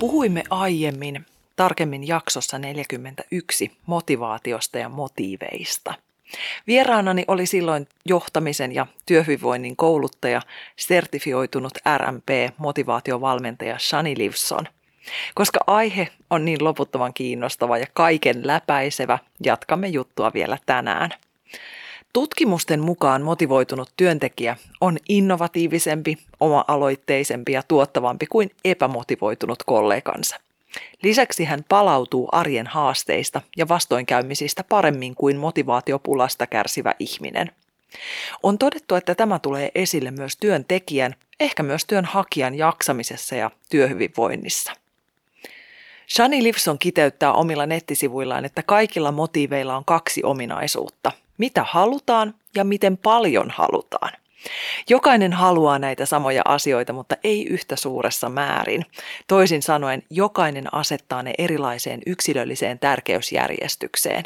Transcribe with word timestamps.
Puhuimme 0.00 0.44
aiemmin, 0.50 1.26
tarkemmin 1.56 2.08
jaksossa 2.08 2.58
41, 2.58 3.72
motivaatiosta 3.86 4.78
ja 4.78 4.88
motiiveista. 4.88 5.94
Vieraanani 6.66 7.24
oli 7.28 7.46
silloin 7.46 7.88
johtamisen 8.04 8.74
ja 8.74 8.86
työhyvinvoinnin 9.06 9.76
kouluttaja, 9.76 10.42
sertifioitunut 10.76 11.78
RMP-motivaatiovalmentaja 11.98 13.78
Shani 13.78 14.18
Livson. 14.18 14.66
Koska 15.34 15.60
aihe 15.66 16.08
on 16.30 16.44
niin 16.44 16.64
loputtoman 16.64 17.14
kiinnostava 17.14 17.78
ja 17.78 17.86
kaiken 17.94 18.46
läpäisevä, 18.46 19.18
jatkamme 19.44 19.88
juttua 19.88 20.30
vielä 20.34 20.58
tänään. 20.66 21.10
Tutkimusten 22.12 22.80
mukaan 22.80 23.22
motivoitunut 23.22 23.90
työntekijä 23.96 24.56
on 24.80 24.98
innovatiivisempi, 25.08 26.18
oma-aloitteisempi 26.40 27.52
ja 27.52 27.62
tuottavampi 27.62 28.26
kuin 28.26 28.50
epämotivoitunut 28.64 29.62
kollegansa. 29.66 30.36
Lisäksi 31.02 31.44
hän 31.44 31.64
palautuu 31.68 32.28
arjen 32.32 32.66
haasteista 32.66 33.42
ja 33.56 33.68
vastoinkäymisistä 33.68 34.64
paremmin 34.64 35.14
kuin 35.14 35.36
motivaatiopulasta 35.36 36.46
kärsivä 36.46 36.94
ihminen. 36.98 37.50
On 38.42 38.58
todettu, 38.58 38.94
että 38.94 39.14
tämä 39.14 39.38
tulee 39.38 39.70
esille 39.74 40.10
myös 40.10 40.36
työntekijän, 40.36 41.14
ehkä 41.40 41.62
myös 41.62 41.84
työnhakijan 41.84 42.54
jaksamisessa 42.54 43.34
ja 43.34 43.50
työhyvinvoinnissa. 43.70 44.72
Shani 46.14 46.42
Livson 46.42 46.78
kiteyttää 46.78 47.32
omilla 47.32 47.66
nettisivuillaan, 47.66 48.44
että 48.44 48.62
kaikilla 48.62 49.12
motiiveilla 49.12 49.76
on 49.76 49.84
kaksi 49.84 50.22
ominaisuutta– 50.24 51.12
mitä 51.40 51.64
halutaan 51.68 52.34
ja 52.54 52.64
miten 52.64 52.96
paljon 52.96 53.50
halutaan. 53.50 54.12
Jokainen 54.88 55.32
haluaa 55.32 55.78
näitä 55.78 56.06
samoja 56.06 56.42
asioita, 56.44 56.92
mutta 56.92 57.16
ei 57.24 57.46
yhtä 57.46 57.76
suuressa 57.76 58.28
määrin. 58.28 58.86
Toisin 59.26 59.62
sanoen, 59.62 60.02
jokainen 60.10 60.74
asettaa 60.74 61.22
ne 61.22 61.32
erilaiseen 61.38 62.02
yksilölliseen 62.06 62.78
tärkeysjärjestykseen. 62.78 64.24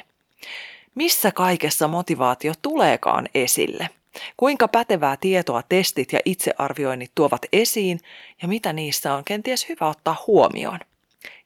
Missä 0.95 1.33
kaikessa 1.33 1.89
motivaatio 1.89 2.53
tuleekaan 2.63 3.29
esille? 3.35 3.89
Kuinka 4.37 4.69
pätevää 4.69 5.17
tietoa 5.17 5.63
testit 5.69 6.13
ja 6.13 6.21
itsearvioinnit 6.25 7.13
tuovat 7.15 7.43
esiin 7.53 8.01
ja 8.43 8.49
mitä 8.49 8.73
niissä 8.73 9.15
on 9.15 9.25
kenties 9.25 9.69
hyvä 9.69 9.89
ottaa 9.89 10.25
huomioon? 10.27 10.79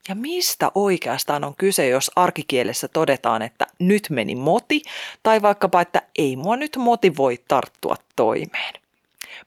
Ja 0.07 0.15
mistä 0.15 0.71
oikeastaan 0.75 1.43
on 1.43 1.55
kyse, 1.55 1.87
jos 1.87 2.11
arkikielessä 2.15 2.87
todetaan, 2.87 3.41
että 3.41 3.67
nyt 3.79 4.07
meni 4.09 4.35
moti, 4.35 4.81
tai 5.23 5.41
vaikkapa, 5.41 5.81
että 5.81 6.01
ei 6.17 6.35
mua 6.35 6.55
nyt 6.55 6.77
motivoi 6.77 7.39
tarttua 7.47 7.95
toimeen. 8.15 8.73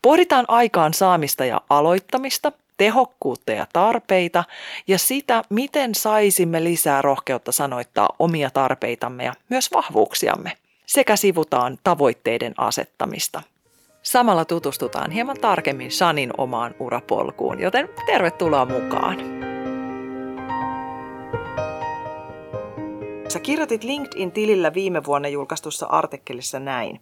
Pohditaan 0.03 0.45
aikaan 0.49 0.95
saamista 0.95 1.45
ja 1.45 1.61
aloittamista, 1.71 2.53
tehokkuutta 2.77 3.53
ja 3.53 3.67
tarpeita 3.73 4.45
ja 4.89 4.99
sitä, 4.99 5.43
miten 5.49 5.95
saisimme 5.95 6.65
lisää 6.65 7.03
rohkeutta 7.03 7.53
sanoittaa 7.53 8.09
omia 8.19 8.51
tarpeitamme 8.51 9.25
ja 9.25 9.33
myös 9.49 9.71
vahvuuksiamme. 9.73 10.53
Sekä 10.87 11.17
sivutaan 11.17 11.79
tavoitteiden 11.85 12.55
asettamista. 12.57 13.43
Samalla 14.03 14.45
tutustutaan 14.45 15.11
hieman 15.11 15.41
tarkemmin 15.41 15.91
Sanin 15.91 16.31
omaan 16.39 16.75
urapolkuun, 16.79 17.61
joten 17.61 17.89
tervetuloa 18.07 18.65
mukaan! 18.65 19.52
Sä 23.33 23.41
kirjoitit 23.41 23.85
LinkedIn-tilillä 23.85 24.75
viime 24.75 25.05
vuonna 25.05 25.29
julkaistussa 25.29 25.87
artikkelissa 25.87 26.61
näin. 26.61 27.01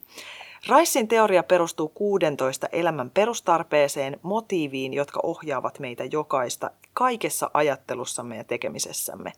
Ricein 0.69 1.07
teoria 1.07 1.43
perustuu 1.43 1.89
16 1.89 2.67
elämän 2.71 3.09
perustarpeeseen, 3.09 4.19
motiiviin, 4.21 4.93
jotka 4.93 5.19
ohjaavat 5.23 5.79
meitä 5.79 6.03
jokaista 6.05 6.71
kaikessa 6.93 7.51
ajattelussamme 7.53 8.37
ja 8.37 8.43
tekemisessämme. 8.43 9.33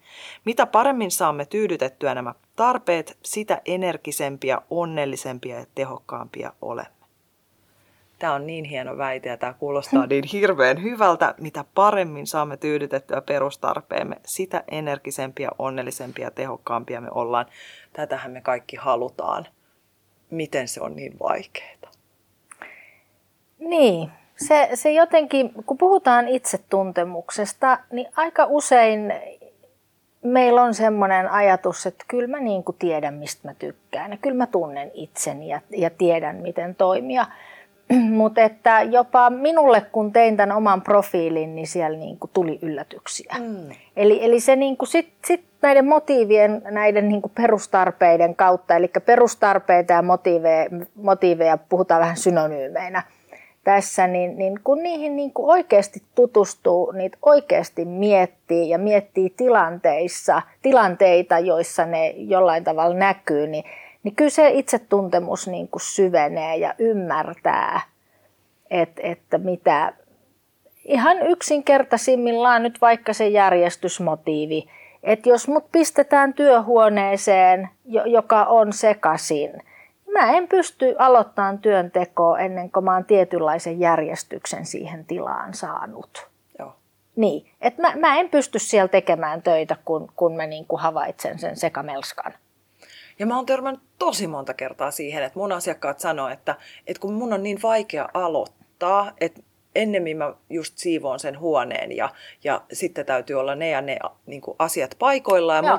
Mitä 0.46 0.66
paremmin 0.66 1.12
saamme 1.12 1.46
tyydytettyä 1.46 2.16
nämä 2.16 2.36
tarpeet, 2.56 3.18
sitä 3.24 3.62
energisempia, 3.66 4.62
onnellisempia 4.70 5.60
ja 5.60 5.66
tehokkaampia 5.76 6.54
olemme. 6.62 6.93
Tämä 8.24 8.34
on 8.34 8.48
niin 8.48 8.66
hieno 8.66 8.98
väite 8.98 9.30
ja 9.30 9.38
tämä 9.38 9.54
kuulostaa 9.54 10.06
niin 10.10 10.24
hirveän 10.34 10.84
hyvältä. 10.84 11.36
Mitä 11.40 11.66
paremmin 11.76 12.28
saamme 12.28 12.58
tyydytettyä 12.58 13.22
perustarpeemme, 13.22 14.16
sitä 14.26 14.64
energisempia, 14.72 15.52
onnellisempia 15.60 16.28
ja 16.28 16.32
tehokkaampia 16.32 17.02
me 17.02 17.08
ollaan. 17.12 17.46
Tätähän 17.94 18.32
me 18.32 18.42
kaikki 18.42 18.76
halutaan. 18.76 19.48
Miten 20.30 20.68
se 20.68 20.82
on 20.82 20.96
niin 20.96 21.20
vaikeaa? 21.20 21.92
Niin, 23.60 24.10
se, 24.36 24.70
se 24.74 24.92
jotenkin, 24.92 25.52
kun 25.66 25.78
puhutaan 25.78 26.28
itsetuntemuksesta, 26.28 27.80
niin 27.92 28.08
aika 28.16 28.46
usein 28.46 29.14
meillä 30.22 30.62
on 30.62 30.74
semmoinen 30.74 31.32
ajatus, 31.32 31.86
että 31.86 32.06
kyllä 32.08 32.28
mä 32.28 32.40
niin 32.40 32.64
kuin 32.64 32.76
tiedän, 32.80 33.14
mistä 33.14 33.48
mä 33.48 33.54
tykkään. 33.54 34.12
Ja 34.12 34.18
kyllä 34.18 34.38
mä 34.38 34.48
tunnen 34.48 34.92
itseni 34.94 35.48
ja, 35.48 35.62
ja 35.70 35.90
tiedän, 35.90 36.36
miten 36.36 36.76
toimia. 36.76 37.26
Mutta 38.22 38.42
että 38.42 38.82
jopa 38.82 39.30
minulle, 39.30 39.82
kun 39.82 40.12
tein 40.12 40.38
tämän 40.38 40.58
oman 40.58 40.82
profiilin, 40.82 41.56
niin 41.56 41.68
siellä 41.68 41.98
niin 41.98 42.20
kuin 42.20 42.32
tuli 42.34 42.60
yllätyksiä. 42.62 43.36
Mm. 43.40 43.70
Eli, 43.96 44.26
eli 44.26 44.40
se 44.40 44.56
niin 44.56 44.78
kuin 44.78 44.90
sit, 44.90 45.10
sit 45.26 45.46
näiden 45.62 45.86
motiivien, 45.86 46.62
näiden 46.66 47.10
niin 47.10 47.22
kuin 47.22 47.32
perustarpeiden 47.36 48.36
kautta, 48.36 48.76
eli 48.76 48.92
perustarpeita 49.06 49.94
ja 49.94 50.02
motiiveja, 50.02 50.70
motiiveja 50.96 51.58
puhutaan 51.58 52.02
vähän 52.02 52.18
synonyymeinä 52.18 53.04
tässä, 53.64 54.08
niin, 54.08 54.38
niin 54.38 54.60
kun 54.64 54.84
niihin 54.84 55.16
niin 55.16 55.34
kuin 55.34 55.50
oikeasti 55.50 56.04
tutustuu, 56.16 56.92
niitä 56.92 57.18
oikeasti 57.22 57.86
miettii 57.86 58.70
ja 58.70 58.78
miettii 58.78 59.30
tilanteissa, 59.30 60.42
tilanteita, 60.62 61.40
joissa 61.40 61.86
ne 61.86 62.10
jollain 62.10 62.64
tavalla 62.64 62.96
näkyy, 62.96 63.48
niin 63.48 63.64
niin 64.04 64.16
kyllä 64.16 64.30
se 64.30 64.50
itsetuntemus 64.50 65.48
niin 65.48 65.68
kuin 65.68 65.82
syvenee 65.82 66.56
ja 66.56 66.74
ymmärtää, 66.80 67.82
että, 68.70 69.02
että 69.04 69.38
mitä 69.38 69.94
ihan 70.86 71.28
yksinkertaisimmillaan 71.28 72.64
nyt 72.64 72.82
vaikka 72.82 73.14
se 73.14 73.28
järjestysmotiivi, 73.28 74.70
että 75.04 75.30
jos 75.30 75.48
mut 75.48 75.72
pistetään 75.72 76.34
työhuoneeseen, 76.34 77.70
joka 78.06 78.44
on 78.44 78.74
sekasin, 78.74 79.52
mä 80.14 80.32
en 80.32 80.48
pysty 80.48 80.96
aloittamaan 81.00 81.60
työntekoa 81.60 82.40
ennen 82.40 82.72
kuin 82.72 82.84
mä 82.84 82.94
oon 82.94 83.06
tietynlaisen 83.06 83.80
järjestyksen 83.80 84.66
siihen 84.66 85.06
tilaan 85.06 85.54
saanut. 85.54 86.28
Joo. 86.60 86.76
Niin, 87.16 87.52
että 87.62 87.82
mä, 87.82 87.94
mä 87.96 88.20
en 88.20 88.30
pysty 88.30 88.60
siellä 88.60 88.88
tekemään 88.88 89.42
töitä, 89.42 89.76
kun, 89.86 90.12
kun 90.16 90.36
mä 90.36 90.46
niin 90.46 90.66
kuin 90.66 90.82
havaitsen 90.82 91.40
sen 91.40 91.56
sekamelskan. 91.56 92.34
Ja 93.20 93.26
mä 93.26 93.36
oon 93.36 93.46
törmännyt 93.46 93.84
tosi 94.00 94.28
monta 94.28 94.54
kertaa 94.54 94.92
siihen, 94.92 95.24
että 95.24 95.40
mun 95.40 95.52
asiakkaat 95.52 96.00
sanoo, 96.00 96.30
että, 96.30 96.56
että 96.88 97.02
kun 97.02 97.14
mun 97.14 97.34
on 97.34 97.44
niin 97.44 97.60
vaikea 97.64 98.10
aloittaa, 98.14 99.12
että 99.22 99.42
ennemmin 99.76 100.18
mä 100.18 100.34
just 100.50 100.78
siivoon 100.78 101.20
sen 101.20 101.40
huoneen 101.40 101.98
ja, 101.98 102.10
ja 102.44 102.62
sitten 102.74 103.06
täytyy 103.06 103.36
olla 103.36 103.56
ne 103.56 103.70
ja 103.70 103.82
ne 103.82 104.00
niin 104.26 104.42
kuin 104.42 104.56
asiat 104.60 104.96
paikoilla 105.00 105.56
ja 105.56 105.62
mulla 105.62 105.78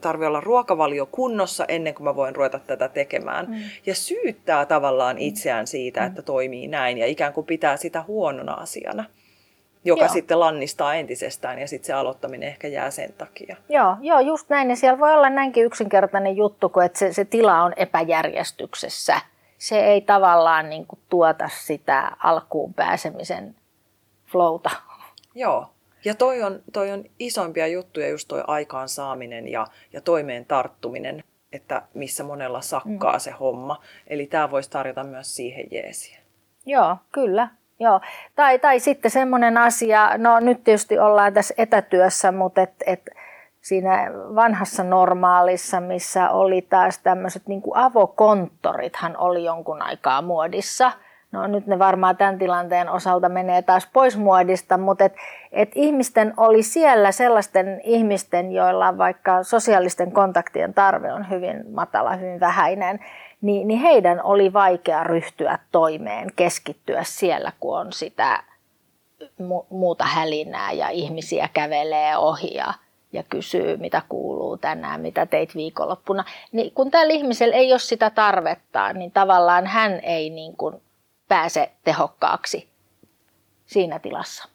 tarvii, 0.00 0.26
olla 0.26 0.40
ruokavalio 0.40 1.06
kunnossa 1.06 1.64
ennen 1.68 1.94
kuin 1.94 2.04
mä 2.04 2.16
voin 2.16 2.36
ruveta 2.36 2.58
tätä 2.58 2.88
tekemään. 2.88 3.46
Mm. 3.50 3.56
Ja 3.86 3.94
syyttää 3.94 4.66
tavallaan 4.66 5.18
itseään 5.18 5.66
siitä, 5.66 6.00
mm. 6.00 6.06
että 6.06 6.22
toimii 6.22 6.68
näin 6.68 6.98
ja 6.98 7.06
ikään 7.06 7.32
kuin 7.32 7.46
pitää 7.46 7.76
sitä 7.76 8.02
huonona 8.02 8.54
asiana 8.54 9.04
joka 9.86 10.00
joo. 10.00 10.12
sitten 10.12 10.40
lannistaa 10.40 10.94
entisestään 10.94 11.58
ja 11.58 11.68
sitten 11.68 11.86
se 11.86 11.92
aloittaminen 11.92 12.48
ehkä 12.48 12.68
jää 12.68 12.90
sen 12.90 13.12
takia. 13.18 13.56
Joo, 13.68 13.96
joo, 14.00 14.20
just 14.20 14.48
näin. 14.48 14.70
Ja 14.70 14.76
siellä 14.76 14.98
voi 14.98 15.12
olla 15.12 15.30
näinkin 15.30 15.64
yksinkertainen 15.64 16.36
juttu, 16.36 16.68
kun 16.68 16.84
että 16.84 16.98
se, 16.98 17.12
se 17.12 17.24
tila 17.24 17.62
on 17.62 17.72
epäjärjestyksessä. 17.76 19.20
Se 19.58 19.80
ei 19.80 20.00
tavallaan 20.00 20.70
niin 20.70 20.86
kuin 20.86 21.00
tuota 21.08 21.50
sitä 21.64 22.12
alkuun 22.22 22.74
pääsemisen 22.74 23.56
flowta. 24.26 24.70
Joo, 25.34 25.66
ja 26.04 26.14
toi 26.14 26.42
on, 26.42 26.62
toi 26.72 26.90
on 26.90 27.04
isompia 27.18 27.66
juttuja, 27.66 28.08
just 28.08 28.28
toi 28.28 28.44
aikaansaaminen 28.46 29.48
ja, 29.48 29.66
ja 29.92 30.00
toimeen 30.00 30.46
tarttuminen, 30.46 31.24
että 31.52 31.82
missä 31.94 32.24
monella 32.24 32.60
sakkaa 32.60 33.12
mm. 33.12 33.20
se 33.20 33.30
homma. 33.30 33.82
Eli 34.06 34.26
tämä 34.26 34.50
voisi 34.50 34.70
tarjota 34.70 35.04
myös 35.04 35.36
siihen 35.36 35.66
jeesiä. 35.70 36.18
Joo, 36.66 36.96
kyllä. 37.12 37.48
Joo. 37.80 38.00
Tai, 38.34 38.58
tai 38.58 38.80
sitten 38.80 39.10
semmoinen 39.10 39.58
asia, 39.58 40.10
no 40.18 40.40
nyt 40.40 40.64
tietysti 40.64 40.98
ollaan 40.98 41.32
tässä 41.32 41.54
etätyössä, 41.58 42.32
mutta 42.32 42.60
et, 42.60 42.74
et 42.86 43.10
siinä 43.60 44.10
vanhassa 44.34 44.84
normaalissa, 44.84 45.80
missä 45.80 46.30
oli 46.30 46.62
taas 46.62 46.98
tämmöiset 46.98 47.46
niin 47.46 47.62
avokonttorithan 47.74 49.16
oli 49.16 49.44
jonkun 49.44 49.82
aikaa 49.82 50.22
muodissa. 50.22 50.92
No 51.32 51.46
nyt 51.46 51.66
ne 51.66 51.78
varmaan 51.78 52.16
tämän 52.16 52.38
tilanteen 52.38 52.88
osalta 52.88 53.28
menee 53.28 53.62
taas 53.62 53.88
pois 53.92 54.16
muodista, 54.16 54.78
mutta 54.78 55.04
et, 55.04 55.14
et 55.52 55.70
ihmisten 55.74 56.34
oli 56.36 56.62
siellä 56.62 57.12
sellaisten 57.12 57.80
ihmisten, 57.84 58.52
joilla 58.52 58.98
vaikka 58.98 59.42
sosiaalisten 59.42 60.12
kontaktien 60.12 60.74
tarve 60.74 61.12
on 61.12 61.30
hyvin 61.30 61.64
matala, 61.74 62.16
hyvin 62.16 62.40
vähäinen, 62.40 63.00
niin, 63.42 63.68
niin 63.68 63.80
heidän 63.80 64.22
oli 64.22 64.52
vaikea 64.52 65.04
ryhtyä 65.04 65.58
toimeen, 65.72 66.32
keskittyä 66.36 67.04
siellä, 67.04 67.52
kun 67.60 67.78
on 67.78 67.92
sitä 67.92 68.44
muuta 69.70 70.04
hälinää 70.04 70.72
ja 70.72 70.88
ihmisiä 70.88 71.48
kävelee 71.52 72.16
ohi 72.16 72.54
ja, 72.54 72.74
ja 73.12 73.22
kysyy, 73.22 73.76
mitä 73.76 74.02
kuuluu 74.08 74.56
tänään, 74.56 75.00
mitä 75.00 75.26
teit 75.26 75.54
viikonloppuna. 75.54 76.24
Niin 76.52 76.72
kun 76.72 76.90
tällä 76.90 77.14
ihmisellä 77.14 77.56
ei 77.56 77.72
ole 77.72 77.78
sitä 77.78 78.10
tarvetta, 78.10 78.92
niin 78.92 79.10
tavallaan 79.10 79.66
hän 79.66 80.00
ei 80.02 80.30
niin 80.30 80.56
kuin 80.56 80.82
pääse 81.28 81.70
tehokkaaksi 81.84 82.68
siinä 83.66 83.98
tilassa. 83.98 84.48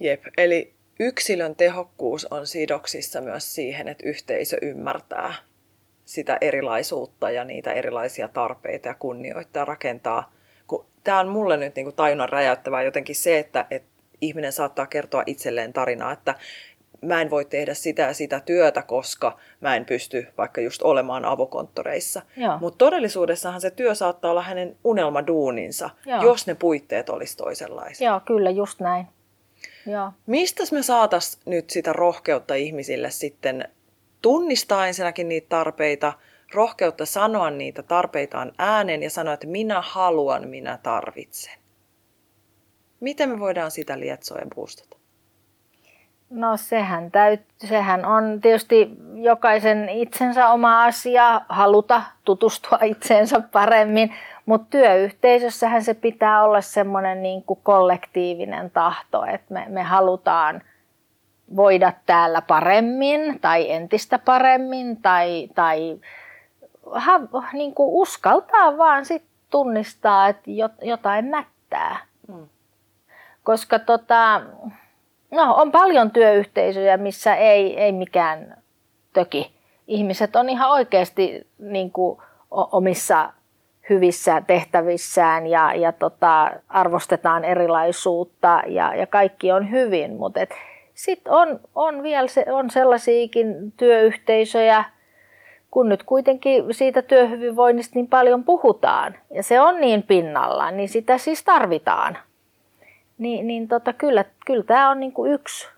Jep, 0.00 0.22
eli 0.38 0.74
yksilön 1.00 1.56
tehokkuus 1.56 2.24
on 2.24 2.46
sidoksissa 2.46 3.20
myös 3.20 3.54
siihen, 3.54 3.88
että 3.88 4.08
yhteisö 4.08 4.56
ymmärtää 4.62 5.34
sitä 6.04 6.38
erilaisuutta 6.40 7.30
ja 7.30 7.44
niitä 7.44 7.72
erilaisia 7.72 8.28
tarpeita 8.28 8.88
ja 8.88 8.94
kunnioittaa 8.94 9.60
ja 9.60 9.64
rakentaa. 9.64 10.32
Tämä 11.04 11.20
on 11.20 11.28
mulle 11.28 11.56
nyt 11.56 11.76
niin 11.76 11.86
kuin 11.86 11.96
tajunnan 11.96 12.28
räjäyttävää 12.28 12.82
jotenkin 12.82 13.16
se, 13.16 13.38
että, 13.38 13.66
että 13.70 13.88
ihminen 14.20 14.52
saattaa 14.52 14.86
kertoa 14.86 15.22
itselleen 15.26 15.72
tarinaa, 15.72 16.12
että 16.12 16.34
mä 17.02 17.20
en 17.20 17.30
voi 17.30 17.44
tehdä 17.44 17.74
sitä 17.74 18.02
ja 18.02 18.14
sitä 18.14 18.40
työtä, 18.40 18.82
koska 18.82 19.38
mä 19.60 19.76
en 19.76 19.84
pysty 19.84 20.26
vaikka 20.38 20.60
just 20.60 20.82
olemaan 20.82 21.24
avokonttoreissa. 21.24 22.22
Mutta 22.60 22.78
todellisuudessahan 22.78 23.60
se 23.60 23.70
työ 23.70 23.94
saattaa 23.94 24.30
olla 24.30 24.42
hänen 24.42 24.76
unelmaduuninsa, 24.84 25.90
Joo. 26.06 26.22
jos 26.22 26.46
ne 26.46 26.54
puitteet 26.54 27.08
olisi 27.08 27.36
toisenlaisia. 27.36 28.10
Joo, 28.10 28.20
kyllä, 28.20 28.50
just 28.50 28.80
näin. 28.80 29.06
Mistä 30.26 30.62
me 30.72 30.82
saataisiin 30.82 31.42
nyt 31.46 31.70
sitä 31.70 31.92
rohkeutta 31.92 32.54
ihmisille 32.54 33.10
sitten 33.10 33.68
tunnistaa 34.24 34.86
ensinnäkin 34.86 35.28
niitä 35.28 35.46
tarpeita, 35.48 36.12
rohkeutta 36.54 37.06
sanoa 37.06 37.50
niitä 37.50 37.82
tarpeitaan 37.82 38.52
ääneen 38.58 39.02
ja 39.02 39.10
sanoa, 39.10 39.34
että 39.34 39.46
minä 39.46 39.82
haluan, 39.86 40.48
minä 40.48 40.78
tarvitsen. 40.82 41.54
Miten 43.00 43.28
me 43.28 43.40
voidaan 43.40 43.70
sitä 43.70 44.00
lietsoa 44.00 44.38
ja 44.38 44.46
boostata? 44.54 44.96
No 46.30 46.56
sehän, 46.56 47.10
täyt, 47.10 47.40
sehän 47.56 48.04
on 48.04 48.40
tietysti 48.40 48.90
jokaisen 49.14 49.88
itsensä 49.88 50.48
oma 50.48 50.84
asia, 50.84 51.40
haluta 51.48 52.02
tutustua 52.24 52.78
itseensä 52.92 53.40
paremmin, 53.40 54.14
mutta 54.46 54.66
työyhteisössähän 54.70 55.84
se 55.84 55.94
pitää 55.94 56.44
olla 56.44 56.60
semmoinen 56.60 57.22
niin 57.22 57.44
kollektiivinen 57.62 58.70
tahto, 58.70 59.24
että 59.24 59.54
me, 59.54 59.66
me 59.68 59.82
halutaan– 59.82 60.62
voida 61.56 61.92
täällä 62.06 62.42
paremmin 62.42 63.40
tai 63.40 63.70
entistä 63.70 64.18
paremmin 64.18 65.02
tai, 65.02 65.48
tai 65.54 66.00
ha, 66.92 67.20
niin 67.52 67.74
kuin 67.74 67.88
uskaltaa 67.92 68.78
vaan 68.78 69.04
sit 69.04 69.22
tunnistaa, 69.50 70.28
että 70.28 70.50
jotain 70.82 71.24
mättää. 71.24 71.96
Mm. 72.28 72.48
Koska 73.42 73.78
tota, 73.78 74.40
no, 75.30 75.54
on 75.54 75.72
paljon 75.72 76.10
työyhteisöjä, 76.10 76.96
missä 76.96 77.34
ei, 77.34 77.80
ei 77.80 77.92
mikään 77.92 78.56
töki. 79.12 79.54
Ihmiset 79.86 80.36
on 80.36 80.48
ihan 80.48 80.70
oikeasti 80.70 81.46
niin 81.58 81.90
kuin, 81.90 82.18
omissa 82.50 83.32
hyvissä 83.90 84.42
tehtävissään 84.46 85.46
ja, 85.46 85.74
ja 85.74 85.92
tota, 85.92 86.50
arvostetaan 86.68 87.44
erilaisuutta 87.44 88.62
ja, 88.66 88.94
ja 88.94 89.06
kaikki 89.06 89.52
on 89.52 89.70
hyvin, 89.70 90.16
mutta 90.16 90.40
et, 90.40 90.54
sitten 90.94 91.32
on, 91.32 91.60
on 91.74 92.02
vielä 92.02 92.28
se, 92.28 92.44
on 92.50 92.70
sellaisiakin 92.70 93.72
työyhteisöjä, 93.76 94.84
kun 95.70 95.88
nyt 95.88 96.02
kuitenkin 96.02 96.64
siitä 96.70 97.02
työhyvinvoinnista 97.02 97.92
niin 97.94 98.08
paljon 98.08 98.44
puhutaan 98.44 99.14
ja 99.30 99.42
se 99.42 99.60
on 99.60 99.80
niin 99.80 100.02
pinnalla, 100.02 100.70
niin 100.70 100.88
sitä 100.88 101.18
siis 101.18 101.44
tarvitaan. 101.44 102.18
Niin, 103.18 103.46
niin 103.46 103.68
tota, 103.68 103.92
kyllä, 103.92 104.24
kyllä 104.46 104.62
tämä 104.62 104.90
on 104.90 105.00
niinku 105.00 105.26
yksi 105.26 105.68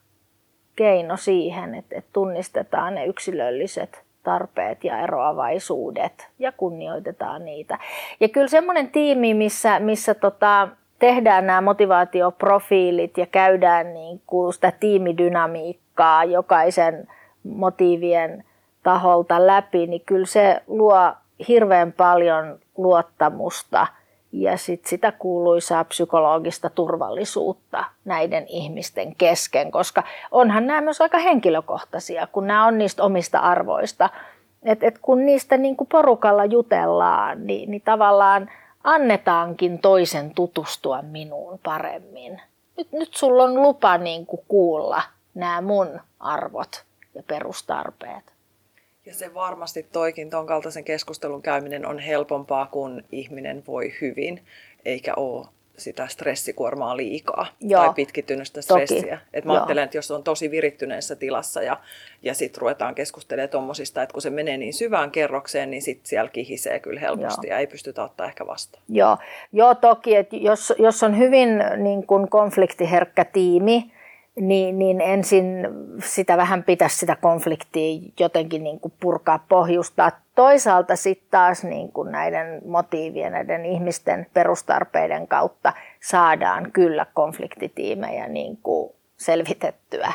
keino 0.76 1.16
siihen, 1.16 1.74
että, 1.74 1.96
että 1.98 2.10
tunnistetaan 2.12 2.94
ne 2.94 3.06
yksilölliset 3.06 4.02
tarpeet 4.22 4.84
ja 4.84 5.00
eroavaisuudet 5.00 6.28
ja 6.38 6.52
kunnioitetaan 6.52 7.44
niitä. 7.44 7.78
Ja 8.20 8.28
kyllä 8.28 8.48
semmoinen 8.48 8.90
tiimi, 8.90 9.34
missä, 9.34 9.80
missä 9.80 10.14
tota, 10.14 10.68
tehdään 10.98 11.46
nämä 11.46 11.60
motivaatioprofiilit 11.60 13.18
ja 13.18 13.26
käydään 13.26 13.94
niin 13.94 14.22
kuin 14.26 14.52
sitä 14.52 14.72
tiimidynamiikkaa 14.80 16.24
jokaisen 16.24 17.08
motiivien 17.44 18.44
taholta 18.82 19.46
läpi, 19.46 19.86
niin 19.86 20.02
kyllä 20.06 20.26
se 20.26 20.62
luo 20.66 21.12
hirveän 21.48 21.92
paljon 21.92 22.58
luottamusta 22.76 23.86
ja 24.32 24.56
sit 24.56 24.86
sitä 24.86 25.12
kuuluisaa 25.12 25.84
psykologista 25.84 26.70
turvallisuutta 26.70 27.84
näiden 28.04 28.46
ihmisten 28.48 29.14
kesken, 29.16 29.70
koska 29.70 30.02
onhan 30.30 30.66
nämä 30.66 30.80
myös 30.80 31.00
aika 31.00 31.18
henkilökohtaisia, 31.18 32.26
kun 32.26 32.46
nämä 32.46 32.66
on 32.66 32.78
niistä 32.78 33.02
omista 33.02 33.38
arvoista. 33.38 34.10
Et, 34.62 34.82
et 34.82 34.98
kun 34.98 35.26
niistä 35.26 35.56
niin 35.56 35.76
kuin 35.76 35.88
porukalla 35.88 36.44
jutellaan, 36.44 37.46
niin, 37.46 37.70
niin 37.70 37.82
tavallaan– 37.82 38.50
annetaankin 38.86 39.78
toisen 39.78 40.34
tutustua 40.34 41.02
minuun 41.02 41.58
paremmin. 41.62 42.40
Nyt, 42.76 42.92
nyt 42.92 43.14
sulla 43.14 43.42
on 43.42 43.62
lupa 43.62 43.98
niin 43.98 44.26
kuin 44.26 44.42
kuulla 44.48 45.02
nämä 45.34 45.60
mun 45.60 46.00
arvot 46.20 46.84
ja 47.14 47.22
perustarpeet. 47.22 48.32
Ja 49.06 49.14
se 49.14 49.34
varmasti 49.34 49.82
toikin 49.82 50.30
ton 50.30 50.46
kaltaisen 50.46 50.84
keskustelun 50.84 51.42
käyminen 51.42 51.86
on 51.86 51.98
helpompaa, 51.98 52.66
kun 52.66 53.04
ihminen 53.12 53.62
voi 53.66 53.92
hyvin, 54.00 54.44
eikä 54.84 55.14
ole 55.14 55.46
sitä 55.78 56.06
stressikuormaa 56.06 56.96
liikaa 56.96 57.46
Joo, 57.60 57.84
tai 57.84 57.94
pitkittynyttä 57.94 58.62
stressiä. 58.62 59.18
Et 59.32 59.44
mä 59.44 59.52
Joo. 59.52 59.56
ajattelen, 59.56 59.84
että 59.84 59.98
jos 59.98 60.10
on 60.10 60.22
tosi 60.22 60.50
virittyneessä 60.50 61.16
tilassa 61.16 61.62
ja, 61.62 61.76
ja 62.22 62.34
sitten 62.34 62.60
ruvetaan 62.60 62.94
keskustelemaan 62.94 63.50
tuommoisista, 63.50 64.02
että 64.02 64.12
kun 64.12 64.22
se 64.22 64.30
menee 64.30 64.56
niin 64.56 64.74
syvään 64.74 65.10
kerrokseen, 65.10 65.70
niin 65.70 65.82
sitten 65.82 66.08
siellä 66.08 66.30
kihisee 66.30 66.80
kyllä 66.80 67.00
helposti 67.00 67.46
Joo. 67.46 67.54
ja 67.54 67.58
ei 67.58 67.66
pystytä 67.66 68.04
ottaa 68.04 68.26
ehkä 68.26 68.46
vastaan. 68.46 68.82
Joo, 68.88 69.16
Joo 69.52 69.74
toki, 69.74 70.16
että 70.16 70.36
jos, 70.36 70.72
jos 70.78 71.02
on 71.02 71.18
hyvin 71.18 71.48
niin 71.76 72.06
kun 72.06 72.28
konfliktiherkkä 72.28 73.24
tiimi, 73.24 73.95
niin, 74.40 74.78
niin 74.78 75.00
ensin 75.00 75.68
sitä 76.04 76.36
vähän 76.36 76.64
pitäisi 76.64 76.96
sitä 76.96 77.16
konfliktia 77.16 78.00
jotenkin 78.20 78.64
niin 78.64 78.80
kuin 78.80 78.94
purkaa, 79.00 79.44
pohjustaa. 79.48 80.10
Toisaalta 80.34 80.96
sitten 80.96 81.28
taas 81.30 81.64
niin 81.64 81.92
kuin 81.92 82.12
näiden 82.12 82.62
motiivien, 82.64 83.32
näiden 83.32 83.64
ihmisten 83.64 84.26
perustarpeiden 84.34 85.28
kautta 85.28 85.72
saadaan 86.02 86.72
kyllä 86.72 87.06
konfliktitiimejä 87.14 88.28
niin 88.28 88.56
kuin 88.62 88.92
selvitettyä. 89.16 90.12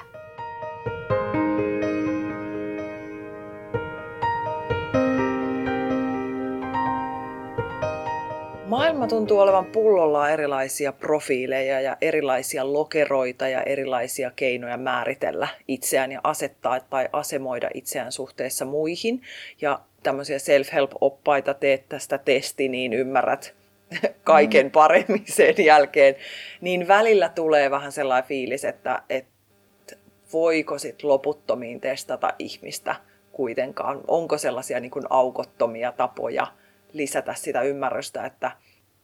Maailma 8.91 9.07
tuntuu 9.07 9.39
olevan 9.39 9.65
pullolla 9.65 10.29
erilaisia 10.29 10.93
profiileja 10.93 11.81
ja 11.81 11.97
erilaisia 12.01 12.73
lokeroita 12.73 13.47
ja 13.47 13.63
erilaisia 13.63 14.31
keinoja 14.35 14.77
määritellä 14.77 15.47
itseään 15.67 16.11
ja 16.11 16.21
asettaa 16.23 16.79
tai 16.79 17.09
asemoida 17.13 17.69
itseään 17.73 18.11
suhteessa 18.11 18.65
muihin. 18.65 19.21
Ja 19.61 19.79
tämmöisiä 20.03 20.39
self-help-oppaita, 20.39 21.53
teet 21.53 21.89
tästä 21.89 22.17
testi, 22.17 22.67
niin 22.67 22.93
ymmärrät 22.93 23.53
kaiken 24.23 24.65
mm. 24.65 24.71
paremmin 24.71 25.25
sen 25.27 25.55
jälkeen. 25.57 26.15
Niin 26.61 26.87
välillä 26.87 27.29
tulee 27.29 27.71
vähän 27.71 27.91
sellainen 27.91 28.27
fiilis, 28.27 28.65
että, 28.65 29.03
että 29.09 29.95
voiko 30.33 30.77
sit 30.77 31.03
loputtomiin 31.03 31.81
testata 31.81 32.33
ihmistä 32.39 32.95
kuitenkaan. 33.31 34.01
Onko 34.07 34.37
sellaisia 34.37 34.79
niin 34.79 34.91
kuin 34.91 35.05
aukottomia 35.09 35.91
tapoja 35.91 36.47
lisätä 36.93 37.33
sitä 37.33 37.61
ymmärrystä, 37.61 38.25
että 38.25 38.51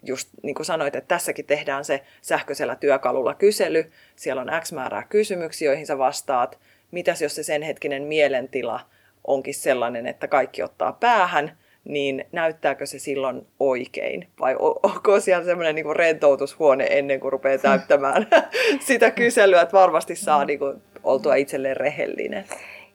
just 0.08 0.30
niin 0.44 0.56
kuin 0.56 0.66
sanoit, 0.66 0.96
että 0.96 1.08
tässäkin 1.08 1.46
tehdään 1.46 1.86
se 1.86 2.04
sähköisellä 2.22 2.76
työkalulla 2.76 3.34
kysely, 3.34 3.92
siellä 4.16 4.42
on 4.42 4.52
X 4.62 4.72
määrää 4.72 5.04
kysymyksiä, 5.10 5.70
joihin 5.70 5.86
sä 5.86 5.98
vastaat. 5.98 6.60
Mitäs 6.92 7.22
jos 7.22 7.36
se 7.36 7.44
sen 7.44 7.62
hetkinen 7.62 8.04
mielentila 8.04 8.80
onkin 9.24 9.54
sellainen, 9.54 10.08
että 10.08 10.28
kaikki 10.28 10.64
ottaa 10.64 10.94
päähän, 10.94 11.58
niin 11.84 12.26
näyttääkö 12.32 12.86
se 12.86 13.00
silloin 13.00 13.48
oikein? 13.60 14.28
Vai 14.40 14.56
onko 14.60 15.20
siellä 15.20 15.46
semmoinen 15.46 15.76
niin 15.76 15.96
rentoutushuone 15.96 16.88
ennen 16.90 17.20
kuin 17.20 17.32
rupeaa 17.32 17.58
täyttämään 17.58 18.28
sitä 18.88 19.12
kyselyä, 19.12 19.62
että 19.62 19.78
varmasti 19.78 20.16
saa 20.16 20.46
niin 20.46 20.60
kuin, 20.60 20.82
oltua 21.04 21.36
itselleen 21.36 21.78
rehellinen? 21.78 22.46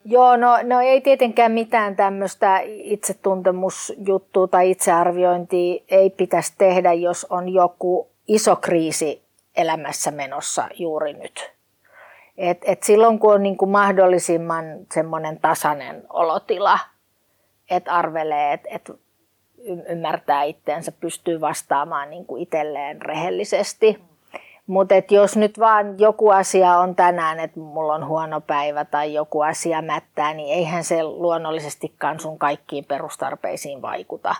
Joo, 0.04 0.36
no, 0.36 0.58
no 0.62 0.80
ei 0.80 1.00
tietenkään 1.00 1.52
mitään 1.52 1.96
tämmöistä 1.96 2.60
itsetuntemusjuttua 2.64 4.46
tai 4.46 4.70
itsearviointia 4.70 5.82
ei 5.88 6.10
pitäisi 6.10 6.54
tehdä, 6.58 6.92
jos 6.92 7.26
on 7.30 7.48
joku 7.48 8.10
iso 8.28 8.56
kriisi 8.56 9.22
elämässä 9.56 10.10
menossa 10.10 10.68
juuri 10.74 11.12
nyt. 11.12 11.52
Et, 12.38 12.58
et 12.64 12.82
silloin 12.82 13.18
kun 13.18 13.34
on 13.34 13.42
niin 13.42 13.56
kuin 13.56 13.70
mahdollisimman 13.70 14.64
semmoinen 14.94 15.40
tasainen 15.40 16.02
olotila, 16.10 16.78
että 17.70 17.92
arvelee, 17.92 18.52
että 18.52 18.68
et 18.72 18.90
ymmärtää 19.88 20.42
itseänsä, 20.42 20.92
pystyy 20.92 21.40
vastaamaan 21.40 22.10
niin 22.10 22.26
kuin 22.26 22.42
itselleen 22.42 23.02
rehellisesti– 23.02 23.98
mutta 24.66 24.94
jos 25.10 25.36
nyt 25.36 25.58
vaan 25.58 25.98
joku 25.98 26.28
asia 26.28 26.78
on 26.78 26.94
tänään, 26.94 27.40
että 27.40 27.60
mulla 27.60 27.94
on 27.94 28.06
huono 28.06 28.40
päivä 28.40 28.84
tai 28.84 29.14
joku 29.14 29.40
asia 29.40 29.82
mättää, 29.82 30.34
niin 30.34 30.54
eihän 30.54 30.84
se 30.84 31.04
luonnollisestikaan 31.04 32.20
sun 32.20 32.38
kaikkiin 32.38 32.84
perustarpeisiin 32.84 33.82
vaikuta. 33.82 34.34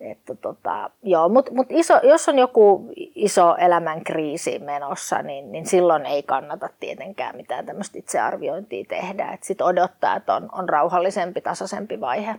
Että 0.00 0.34
tota, 0.34 0.90
joo, 1.02 1.28
mut, 1.28 1.50
mut 1.50 1.66
iso, 1.70 1.94
jos 2.02 2.28
on 2.28 2.38
joku 2.38 2.90
iso 3.14 3.56
elämän 3.56 4.04
kriisi 4.04 4.58
menossa, 4.58 5.22
niin, 5.22 5.52
niin 5.52 5.66
silloin 5.66 6.06
ei 6.06 6.22
kannata 6.22 6.68
tietenkään 6.80 7.36
mitään 7.36 7.66
tämmöistä 7.66 7.98
itsearviointia 7.98 8.84
tehdä. 8.88 9.38
Sitten 9.40 9.66
odottaa, 9.66 10.16
että 10.16 10.34
on, 10.34 10.48
on 10.52 10.68
rauhallisempi, 10.68 11.40
tasaisempi 11.40 12.00
vaihe. 12.00 12.34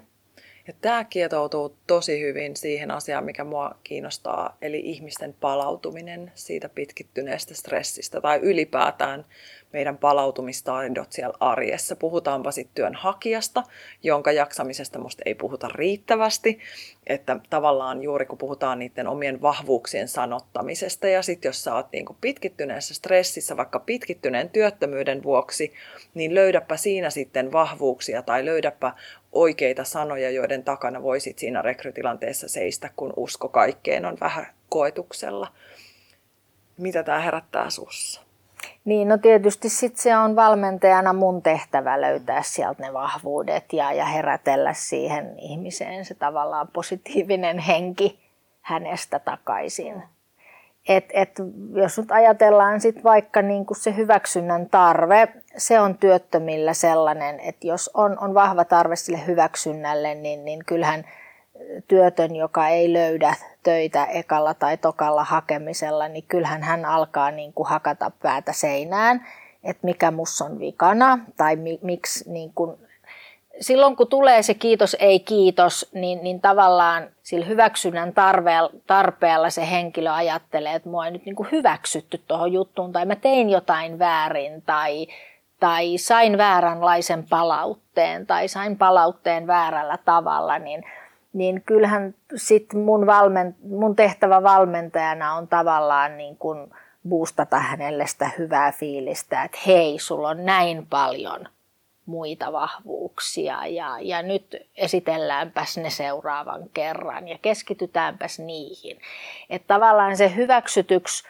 Ja 0.70 0.74
tämä 0.82 1.04
kietoutuu 1.04 1.76
tosi 1.88 2.22
hyvin 2.22 2.56
siihen 2.58 2.92
asiaan, 2.92 3.24
mikä 3.24 3.44
mua 3.44 3.76
kiinnostaa, 3.84 4.58
eli 4.62 4.80
ihmisten 4.80 5.36
palautuminen 5.40 6.32
siitä 6.36 6.70
pitkittyneestä 6.70 7.54
stressistä 7.54 8.22
tai 8.22 8.40
ylipäätään 8.42 9.26
meidän 9.74 9.98
palautumistaidot 9.98 11.12
siellä 11.12 11.38
arjessa. 11.40 11.96
Puhutaanpa 11.96 12.52
sitten 12.52 12.76
työnhakijasta, 12.76 13.64
jonka 14.04 14.32
jaksamisesta 14.32 15.00
musta 15.00 15.24
ei 15.26 15.36
puhuta 15.36 15.68
riittävästi, 15.68 16.60
että 17.08 17.40
tavallaan 17.50 18.04
juuri 18.04 18.26
kun 18.26 18.38
puhutaan 18.38 18.80
niiden 18.80 19.08
omien 19.08 19.42
vahvuuksien 19.42 20.08
sanottamisesta 20.08 21.08
ja 21.08 21.22
sitten 21.22 21.50
jos 21.50 21.64
sä 21.64 21.76
oot 21.76 21.92
niinku 21.92 22.18
pitkittyneessä 22.22 22.94
stressissä 22.94 23.58
vaikka 23.58 23.80
pitkittyneen 23.80 24.50
työttömyyden 24.50 25.24
vuoksi, 25.24 25.74
niin 26.14 26.36
löydäpä 26.36 26.78
siinä 26.78 27.10
sitten 27.10 27.52
vahvuuksia 27.52 28.22
tai 28.22 28.46
löydäpä 28.46 28.94
oikeita 29.32 29.84
sanoja, 29.84 30.30
joiden 30.30 30.64
takana 30.64 31.04
voisit 31.04 31.40
siinä 31.40 31.62
rekrytilanteessa 31.62 32.50
seistä, 32.50 32.90
kun 32.96 33.14
usko 33.16 33.50
kaikkeen 33.50 34.06
on 34.06 34.18
vähän 34.22 34.48
koetuksella. 34.70 35.48
Mitä 36.78 37.04
tämä 37.04 37.20
herättää 37.20 37.70
sussa? 37.70 38.22
Niin, 38.86 39.08
no 39.08 39.18
tietysti 39.18 39.70
sit 39.70 39.98
se 39.98 40.18
on 40.18 40.36
valmentajana 40.36 41.14
mun 41.14 41.42
tehtävä 41.42 42.02
löytää 42.02 42.42
sieltä 42.44 42.84
ne 42.84 42.94
vahvuudet 42.94 43.74
ja, 43.74 43.94
ja 43.94 44.06
herätellä 44.06 44.74
siihen 44.74 45.40
ihmiseen 45.40 46.06
se 46.06 46.16
tavallaan 46.16 46.68
positiivinen 46.68 47.60
henki 47.60 48.20
hänestä 48.62 49.20
takaisin. 49.20 50.04
Et, 50.90 51.06
et, 51.14 51.32
jos 51.74 51.98
nyt 51.98 52.12
ajatellaan 52.12 52.82
sit 52.82 53.04
vaikka 53.04 53.42
niin 53.42 53.66
kuin 53.66 53.78
se 53.78 53.96
hyväksynnän 53.96 54.70
tarve, 54.70 55.28
se 55.58 55.80
on 55.80 55.98
työttömillä 55.98 56.74
sellainen, 56.74 57.40
että 57.40 57.68
jos 57.68 57.92
on, 57.94 58.20
on 58.20 58.34
vahva 58.34 58.66
tarve 58.66 58.96
sille 58.96 59.28
hyväksynnälle, 59.28 60.16
niin, 60.16 60.46
niin 60.46 60.60
kyllähän 60.66 61.06
työtön, 61.88 62.36
joka 62.36 62.68
ei 62.68 62.94
löydä 62.94 63.36
töitä 63.64 64.06
ekalla 64.06 64.54
tai 64.54 64.78
tokalla 64.78 65.24
hakemisella, 65.24 66.08
niin 66.08 66.26
kyllähän 66.28 66.64
hän 66.64 66.86
alkaa 66.86 67.32
niin 67.32 67.54
kuin 67.54 67.70
hakata 67.70 68.12
päätä 68.22 68.54
seinään, 68.54 69.26
että 69.64 69.86
mikä 69.86 70.12
mus 70.12 70.42
on 70.42 70.60
vikana 70.60 71.20
tai 71.38 71.56
mi, 71.56 71.80
miksi 71.82 72.32
niin 72.32 72.52
kuin 72.56 72.89
silloin 73.60 73.96
kun 73.96 74.08
tulee 74.08 74.42
se 74.42 74.54
kiitos, 74.54 74.98
ei 75.00 75.20
kiitos, 75.20 75.90
niin, 75.94 76.24
niin 76.24 76.42
tavallaan 76.42 77.10
sillä 77.24 77.46
hyväksynnän 77.46 78.14
tarpeella, 78.14 78.70
tarpeella 78.88 79.50
se 79.50 79.72
henkilö 79.72 80.14
ajattelee, 80.14 80.76
että 80.76 80.90
mua 80.90 81.06
ei 81.06 81.12
nyt 81.12 81.26
niin 81.26 81.36
kuin 81.36 81.52
hyväksytty 81.52 82.22
tuohon 82.28 82.54
juttuun 82.54 82.92
tai 82.92 83.06
mä 83.06 83.16
tein 83.16 83.50
jotain 83.50 84.00
väärin 84.00 84.62
tai, 84.62 85.08
tai 85.60 85.98
sain 85.98 86.38
vääränlaisen 86.38 87.26
palautteen 87.30 88.28
tai 88.28 88.48
sain 88.48 88.78
palautteen 88.78 89.48
väärällä 89.48 89.98
tavalla, 90.06 90.60
niin, 90.60 90.84
niin 91.34 91.64
kyllähän 91.66 92.16
sit 92.36 92.74
mun, 92.74 93.06
valmen, 93.06 93.56
mun 93.64 93.96
tehtävä 93.96 94.44
valmentajana 94.44 95.34
on 95.34 95.48
tavallaan 95.48 96.18
niin 96.18 96.38
kuin 96.38 96.72
boostata 97.10 97.60
hänelle 97.60 98.08
sitä 98.08 98.30
hyvää 98.38 98.72
fiilistä, 98.72 99.44
että 99.44 99.58
hei, 99.68 100.00
sulla 100.00 100.30
on 100.30 100.46
näin 100.46 100.88
paljon– 100.90 101.48
muita 102.10 102.52
vahvuuksia 102.52 103.68
ja, 103.68 103.98
ja 104.02 104.22
nyt 104.22 104.56
esitelläänpäs 104.76 105.78
ne 105.78 105.90
seuraavan 105.90 106.70
kerran 106.74 107.28
ja 107.28 107.38
keskitytäänpäs 107.42 108.40
niihin. 108.40 109.00
Että 109.50 109.68
tavallaan 109.68 110.18
se 110.18 110.36
hyväksytyksi 110.36 111.24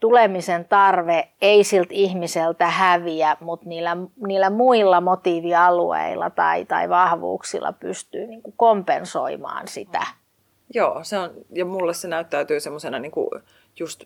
tulemisen 0.00 0.64
tarve 0.64 1.28
ei 1.40 1.64
siltä 1.64 1.94
ihmiseltä 1.94 2.66
häviä, 2.66 3.36
mutta 3.40 3.68
niillä, 3.68 3.96
niillä 4.26 4.50
muilla 4.50 5.00
motiivialueilla 5.00 6.30
tai, 6.30 6.64
tai 6.64 6.88
vahvuuksilla 6.88 7.72
pystyy 7.72 8.26
niin 8.26 8.42
kuin 8.42 8.54
kompensoimaan 8.56 9.68
sitä. 9.68 10.06
Joo, 10.74 11.04
se 11.04 11.18
on, 11.18 11.30
ja 11.54 11.64
mulle 11.64 11.94
se 11.94 12.08
näyttäytyy 12.08 12.60
semmoisena 12.60 12.98
niin 12.98 13.12
just 13.78 14.04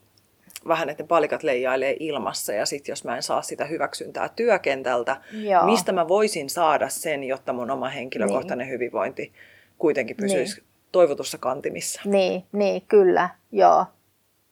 vähän, 0.69 0.89
että 0.89 1.03
ne 1.03 1.07
palikat 1.07 1.43
leijailee 1.43 1.97
ilmassa 2.01 2.53
ja 2.53 2.67
sitten 2.67 2.93
jos 2.93 3.05
mä 3.05 3.17
en 3.17 3.23
saa 3.23 3.43
sitä 3.43 3.65
hyväksyntää 3.65 4.29
työkentältä, 4.29 5.17
Joo. 5.33 5.65
mistä 5.65 5.93
mä 5.93 6.09
voisin 6.09 6.51
saada 6.51 6.89
sen, 6.89 7.25
jotta 7.25 7.53
mun 7.53 7.71
oma 7.71 7.89
henkilökohtainen 7.89 8.67
niin. 8.67 8.75
hyvinvointi 8.75 9.33
kuitenkin 9.79 10.17
pysyisi 10.17 10.61
niin. 10.61 10.67
toivotussa 10.93 11.39
kantimissa. 11.39 12.01
Niin, 12.05 12.45
niin 12.53 12.83
kyllä, 12.89 13.29
joo. 13.53 13.87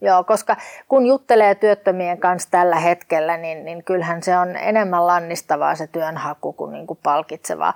Joo, 0.00 0.24
koska 0.24 0.56
kun 0.88 1.06
juttelee 1.06 1.54
työttömien 1.54 2.18
kanssa 2.18 2.50
tällä 2.50 2.76
hetkellä, 2.76 3.36
niin, 3.36 3.64
niin 3.64 3.84
kyllähän 3.84 4.22
se 4.22 4.38
on 4.38 4.56
enemmän 4.56 5.06
lannistavaa 5.06 5.74
se 5.74 5.86
työnhaku 5.86 6.52
kuin, 6.52 6.72
niin 6.72 6.86
kuin 6.86 6.98
palkitsevaa. 7.02 7.74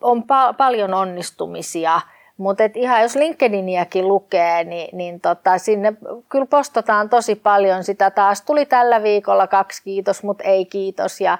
On 0.00 0.18
pa- 0.22 0.54
paljon 0.56 0.94
onnistumisia, 0.94 2.00
mutta 2.40 2.62
ihan 2.74 3.02
jos 3.02 3.16
LinkedIniäkin 3.16 4.08
lukee, 4.08 4.64
niin, 4.64 4.96
niin 4.96 5.20
tota, 5.20 5.58
sinne 5.58 5.92
kyllä 6.28 6.46
postataan 6.46 7.08
tosi 7.08 7.34
paljon 7.34 7.84
sitä. 7.84 8.10
Taas 8.10 8.42
tuli 8.42 8.66
tällä 8.66 9.02
viikolla 9.02 9.46
kaksi 9.46 9.82
kiitos, 9.82 10.22
mutta 10.22 10.44
ei 10.44 10.64
kiitos. 10.64 11.20
Ja, 11.20 11.38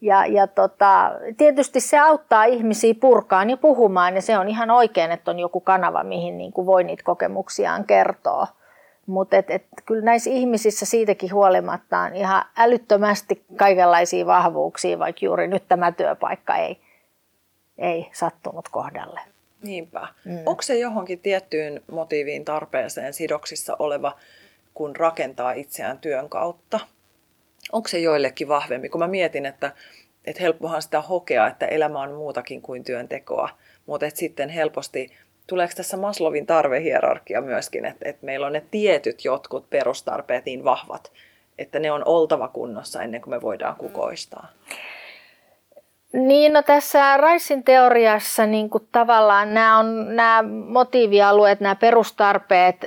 ja, 0.00 0.26
ja 0.26 0.46
tota, 0.46 1.12
tietysti 1.36 1.80
se 1.80 1.98
auttaa 1.98 2.44
ihmisiä 2.44 2.94
purkaan 3.00 3.50
ja 3.50 3.56
puhumaan 3.56 4.14
ja 4.14 4.22
se 4.22 4.38
on 4.38 4.48
ihan 4.48 4.70
oikein, 4.70 5.12
että 5.12 5.30
on 5.30 5.38
joku 5.38 5.60
kanava, 5.60 6.04
mihin 6.04 6.38
niin 6.38 6.52
kuin 6.52 6.66
voi 6.66 6.84
niitä 6.84 7.02
kokemuksiaan 7.02 7.84
kertoa. 7.84 8.46
Mutta 9.06 9.36
et, 9.36 9.50
et, 9.50 9.66
kyllä 9.86 10.04
näissä 10.04 10.30
ihmisissä 10.30 10.86
siitäkin 10.86 11.32
huolimatta 11.32 11.98
on 11.98 12.14
ihan 12.14 12.44
älyttömästi 12.56 13.44
kaikenlaisia 13.56 14.26
vahvuuksia, 14.26 14.98
vaikka 14.98 15.24
juuri 15.24 15.48
nyt 15.48 15.68
tämä 15.68 15.92
työpaikka 15.92 16.56
ei, 16.56 16.80
ei 17.78 18.10
sattunut 18.12 18.68
kohdalle. 18.68 19.20
Niinpä. 19.62 20.08
Mm. 20.24 20.38
Onko 20.46 20.62
se 20.62 20.78
johonkin 20.78 21.20
tiettyyn 21.20 21.82
motiiviin 21.90 22.44
tarpeeseen 22.44 23.14
sidoksissa 23.14 23.76
oleva, 23.78 24.18
kun 24.74 24.96
rakentaa 24.96 25.52
itseään 25.52 25.98
työn 25.98 26.28
kautta? 26.28 26.80
Onko 27.72 27.88
se 27.88 27.98
joillekin 27.98 28.48
vahvempi? 28.48 28.88
Kun 28.88 28.98
mä 28.98 29.08
mietin, 29.08 29.46
että, 29.46 29.72
että 30.24 30.42
helppohan 30.42 30.82
sitä 30.82 31.00
hokea, 31.00 31.46
että 31.46 31.66
elämä 31.66 32.00
on 32.00 32.12
muutakin 32.12 32.62
kuin 32.62 32.84
työntekoa, 32.84 33.48
mutta 33.86 34.06
että 34.06 34.20
sitten 34.20 34.48
helposti 34.48 35.10
tuleeko 35.46 35.72
tässä 35.76 35.96
Maslovin 35.96 36.46
tarvehierarkia 36.46 37.40
myöskin, 37.40 37.84
että, 37.84 38.08
että 38.08 38.26
meillä 38.26 38.46
on 38.46 38.52
ne 38.52 38.62
tietyt 38.70 39.24
jotkut 39.24 39.70
perustarpeet 39.70 40.44
niin 40.44 40.64
vahvat, 40.64 41.12
että 41.58 41.78
ne 41.78 41.92
on 41.92 42.02
oltava 42.04 42.48
kunnossa 42.48 43.02
ennen 43.02 43.20
kuin 43.20 43.34
me 43.34 43.40
voidaan 43.40 43.76
kukoistaa? 43.76 44.48
Niin, 46.12 46.52
no 46.52 46.62
tässä 46.62 47.16
Raisin 47.16 47.64
teoriassa 47.64 48.46
niin 48.46 48.70
kuin 48.70 48.88
tavallaan 48.92 49.54
nämä, 49.54 49.78
on, 49.78 50.16
nämä 50.16 50.44
motiivialueet, 50.68 51.60
nämä 51.60 51.74
perustarpeet 51.74 52.86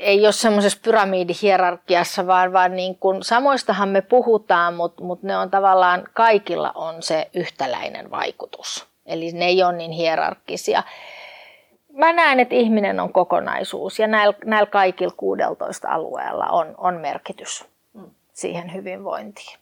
ei 0.00 0.26
ole 0.26 0.32
semmoisessa 0.32 0.78
pyramidihierarkiassa, 0.84 2.26
vaan, 2.26 2.52
vaan 2.52 2.76
niin 2.76 2.96
kuin, 2.96 3.22
samoistahan 3.22 3.88
me 3.88 4.00
puhutaan, 4.00 4.74
mutta, 4.74 5.04
mutta 5.04 5.26
ne 5.26 5.36
on 5.36 5.50
tavallaan, 5.50 6.04
kaikilla 6.14 6.72
on 6.74 7.02
se 7.02 7.30
yhtäläinen 7.34 8.10
vaikutus. 8.10 8.86
Eli 9.06 9.32
ne 9.32 9.44
ei 9.44 9.62
ole 9.62 9.72
niin 9.76 9.90
hierarkkisia. 9.90 10.82
Mä 11.92 12.12
näen, 12.12 12.40
että 12.40 12.54
ihminen 12.54 13.00
on 13.00 13.12
kokonaisuus 13.12 13.98
ja 13.98 14.06
näillä, 14.06 14.34
näillä 14.44 14.70
kaikilla 14.70 15.14
16 15.16 15.88
alueella 15.88 16.46
on, 16.46 16.74
on 16.78 16.94
merkitys 16.94 17.64
siihen 18.32 18.74
hyvinvointiin. 18.74 19.59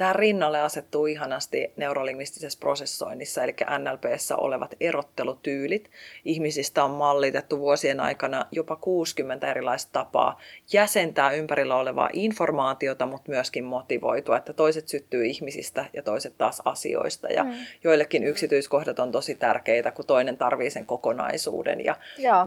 Tähän 0.00 0.16
rinnalle 0.16 0.60
asettuu 0.60 1.06
ihanasti 1.06 1.72
neurolingvistisessä 1.76 2.58
prosessoinnissa, 2.60 3.44
eli 3.44 3.54
NLPssä 3.78 4.36
olevat 4.36 4.74
erottelutyylit. 4.80 5.90
Ihmisistä 6.24 6.84
on 6.84 6.90
mallitettu 6.90 7.58
vuosien 7.58 8.00
aikana 8.00 8.46
jopa 8.52 8.76
60 8.76 9.50
erilaista 9.50 9.92
tapaa 9.92 10.40
jäsentää 10.72 11.30
ympärillä 11.32 11.76
olevaa 11.76 12.10
informaatiota, 12.12 13.06
mutta 13.06 13.30
myöskin 13.30 13.64
motivoitua, 13.64 14.36
että 14.36 14.52
toiset 14.52 14.88
syttyy 14.88 15.26
ihmisistä 15.26 15.84
ja 15.92 16.02
toiset 16.02 16.34
taas 16.38 16.62
asioista. 16.64 17.28
Ja 17.28 17.44
mm. 17.44 17.52
joillekin 17.84 18.24
yksityiskohdat 18.24 18.98
on 18.98 19.12
tosi 19.12 19.34
tärkeitä, 19.34 19.90
kun 19.90 20.06
toinen 20.06 20.36
tarvii 20.36 20.70
sen 20.70 20.86
kokonaisuuden. 20.86 21.84
Ja, 21.84 21.96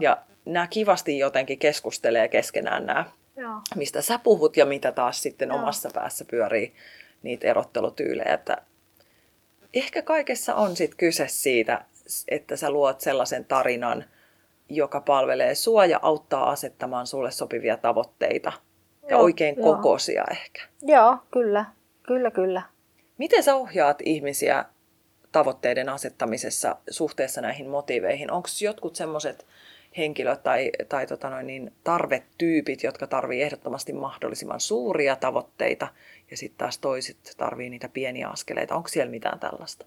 ja 0.00 0.18
nämä 0.44 0.66
kivasti 0.66 1.18
jotenkin 1.18 1.58
keskustelee 1.58 2.28
keskenään 2.28 2.86
nämä, 2.86 3.04
Joo. 3.36 3.60
mistä 3.74 4.02
sä 4.02 4.18
puhut 4.18 4.56
ja 4.56 4.66
mitä 4.66 4.92
taas 4.92 5.22
sitten 5.22 5.48
Joo. 5.48 5.58
omassa 5.58 5.90
päässä 5.94 6.24
pyörii 6.24 6.74
niitä 7.24 7.46
erottelutyylejä. 7.46 8.34
Että 8.34 8.56
ehkä 9.74 10.02
kaikessa 10.02 10.54
on 10.54 10.76
sitten 10.76 10.98
kyse 10.98 11.28
siitä, 11.28 11.84
että 12.28 12.56
sä 12.56 12.70
luot 12.70 13.00
sellaisen 13.00 13.44
tarinan, 13.44 14.04
joka 14.68 15.00
palvelee 15.00 15.54
sua 15.54 15.86
ja 15.86 15.98
auttaa 16.02 16.50
asettamaan 16.50 17.06
sulle 17.06 17.30
sopivia 17.30 17.76
tavoitteita. 17.76 18.52
Joo, 19.02 19.10
ja 19.10 19.18
oikein 19.18 19.56
jo. 19.56 19.62
kokoisia 19.62 20.24
ehkä. 20.30 20.62
Joo, 20.82 21.18
kyllä. 21.30 21.64
Kyllä, 22.02 22.30
kyllä. 22.30 22.62
Miten 23.18 23.42
sä 23.42 23.54
ohjaat 23.54 23.98
ihmisiä 24.04 24.64
tavoitteiden 25.32 25.88
asettamisessa 25.88 26.76
suhteessa 26.90 27.40
näihin 27.40 27.68
motiiveihin? 27.68 28.30
Onko 28.30 28.48
jotkut 28.62 28.96
semmoiset 28.96 29.46
henkilöt 29.96 30.42
tai, 30.42 30.70
tai 30.88 31.06
tota 31.06 31.30
noin, 31.30 31.46
niin 31.46 31.72
tarvetyypit, 31.84 32.82
jotka 32.82 33.06
tarvii 33.06 33.42
ehdottomasti 33.42 33.92
mahdollisimman 33.92 34.60
suuria 34.60 35.16
tavoitteita 35.16 35.88
ja 36.30 36.36
sitten 36.36 36.58
taas 36.58 36.78
toiset 36.78 37.34
tarvii 37.36 37.70
niitä 37.70 37.88
pieniä 37.88 38.28
askeleita. 38.28 38.74
Onko 38.74 38.88
siellä 38.88 39.10
mitään 39.10 39.38
tällaista? 39.38 39.86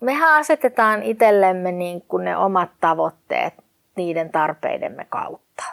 Mehän 0.00 0.32
asetetaan 0.32 1.02
itsellemme 1.02 1.72
niin 1.72 2.02
kuin 2.02 2.24
ne 2.24 2.36
omat 2.36 2.70
tavoitteet 2.80 3.54
niiden 3.96 4.30
tarpeidemme 4.30 5.06
kautta. 5.08 5.64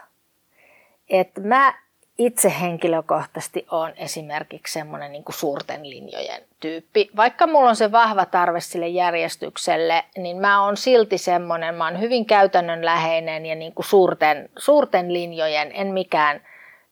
Et 1.10 1.32
mä 1.44 1.85
itse 2.18 2.54
henkilökohtaisesti 2.62 3.66
on 3.72 3.92
esimerkiksi 3.98 4.74
semmoinen 4.74 5.12
niin 5.12 5.24
kuin 5.24 5.36
suurten 5.36 5.90
linjojen 5.90 6.42
tyyppi. 6.60 7.10
Vaikka 7.16 7.48
mulla 7.48 7.70
on 7.70 7.76
se 7.76 7.92
vahva 7.92 8.26
tarve 8.26 8.60
sille 8.60 8.88
järjestykselle, 8.88 10.04
niin 10.18 10.38
mä 10.38 10.64
oon 10.64 10.78
silti 10.78 11.18
semmoinen, 11.18 11.76
mä 11.76 11.86
oon 11.86 12.00
hyvin 12.00 12.26
käytännönläheinen 12.26 13.46
ja 13.46 13.56
niin 13.56 13.74
kuin 13.74 13.86
suurten, 13.86 14.50
suurten 14.58 15.14
linjojen, 15.14 15.72
en 15.74 15.88
mikään 15.88 16.42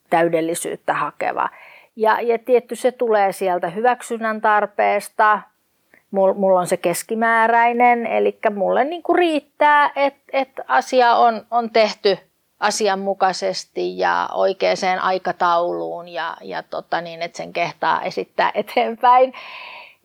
täydellisyyttä 0.10 0.94
hakeva. 0.94 1.50
Ja, 1.96 2.22
ja 2.22 2.40
tietty 2.40 2.76
se 2.76 2.92
tulee 2.92 3.32
sieltä 3.32 3.70
hyväksynnän 3.70 4.42
tarpeesta, 4.42 5.40
mulla 6.12 6.60
on 6.60 6.68
se 6.68 6.78
keskimääräinen, 6.78 8.06
eli 8.06 8.38
mulle 8.56 8.84
niin 8.84 9.04
kuin 9.04 9.18
riittää, 9.18 9.92
että, 9.96 10.22
että 10.34 10.64
asia 10.68 11.16
on, 11.16 11.46
on 11.52 11.70
tehty 11.70 12.18
asianmukaisesti 12.64 13.98
ja 13.98 14.30
oikeaan 14.34 15.00
aikatauluun 15.02 16.08
ja, 16.08 16.38
ja 16.42 16.64
tota 16.64 17.02
niin, 17.02 17.22
että 17.22 17.38
sen 17.38 17.54
kehtaa 17.54 18.02
esittää 18.02 18.52
eteenpäin. 18.64 19.34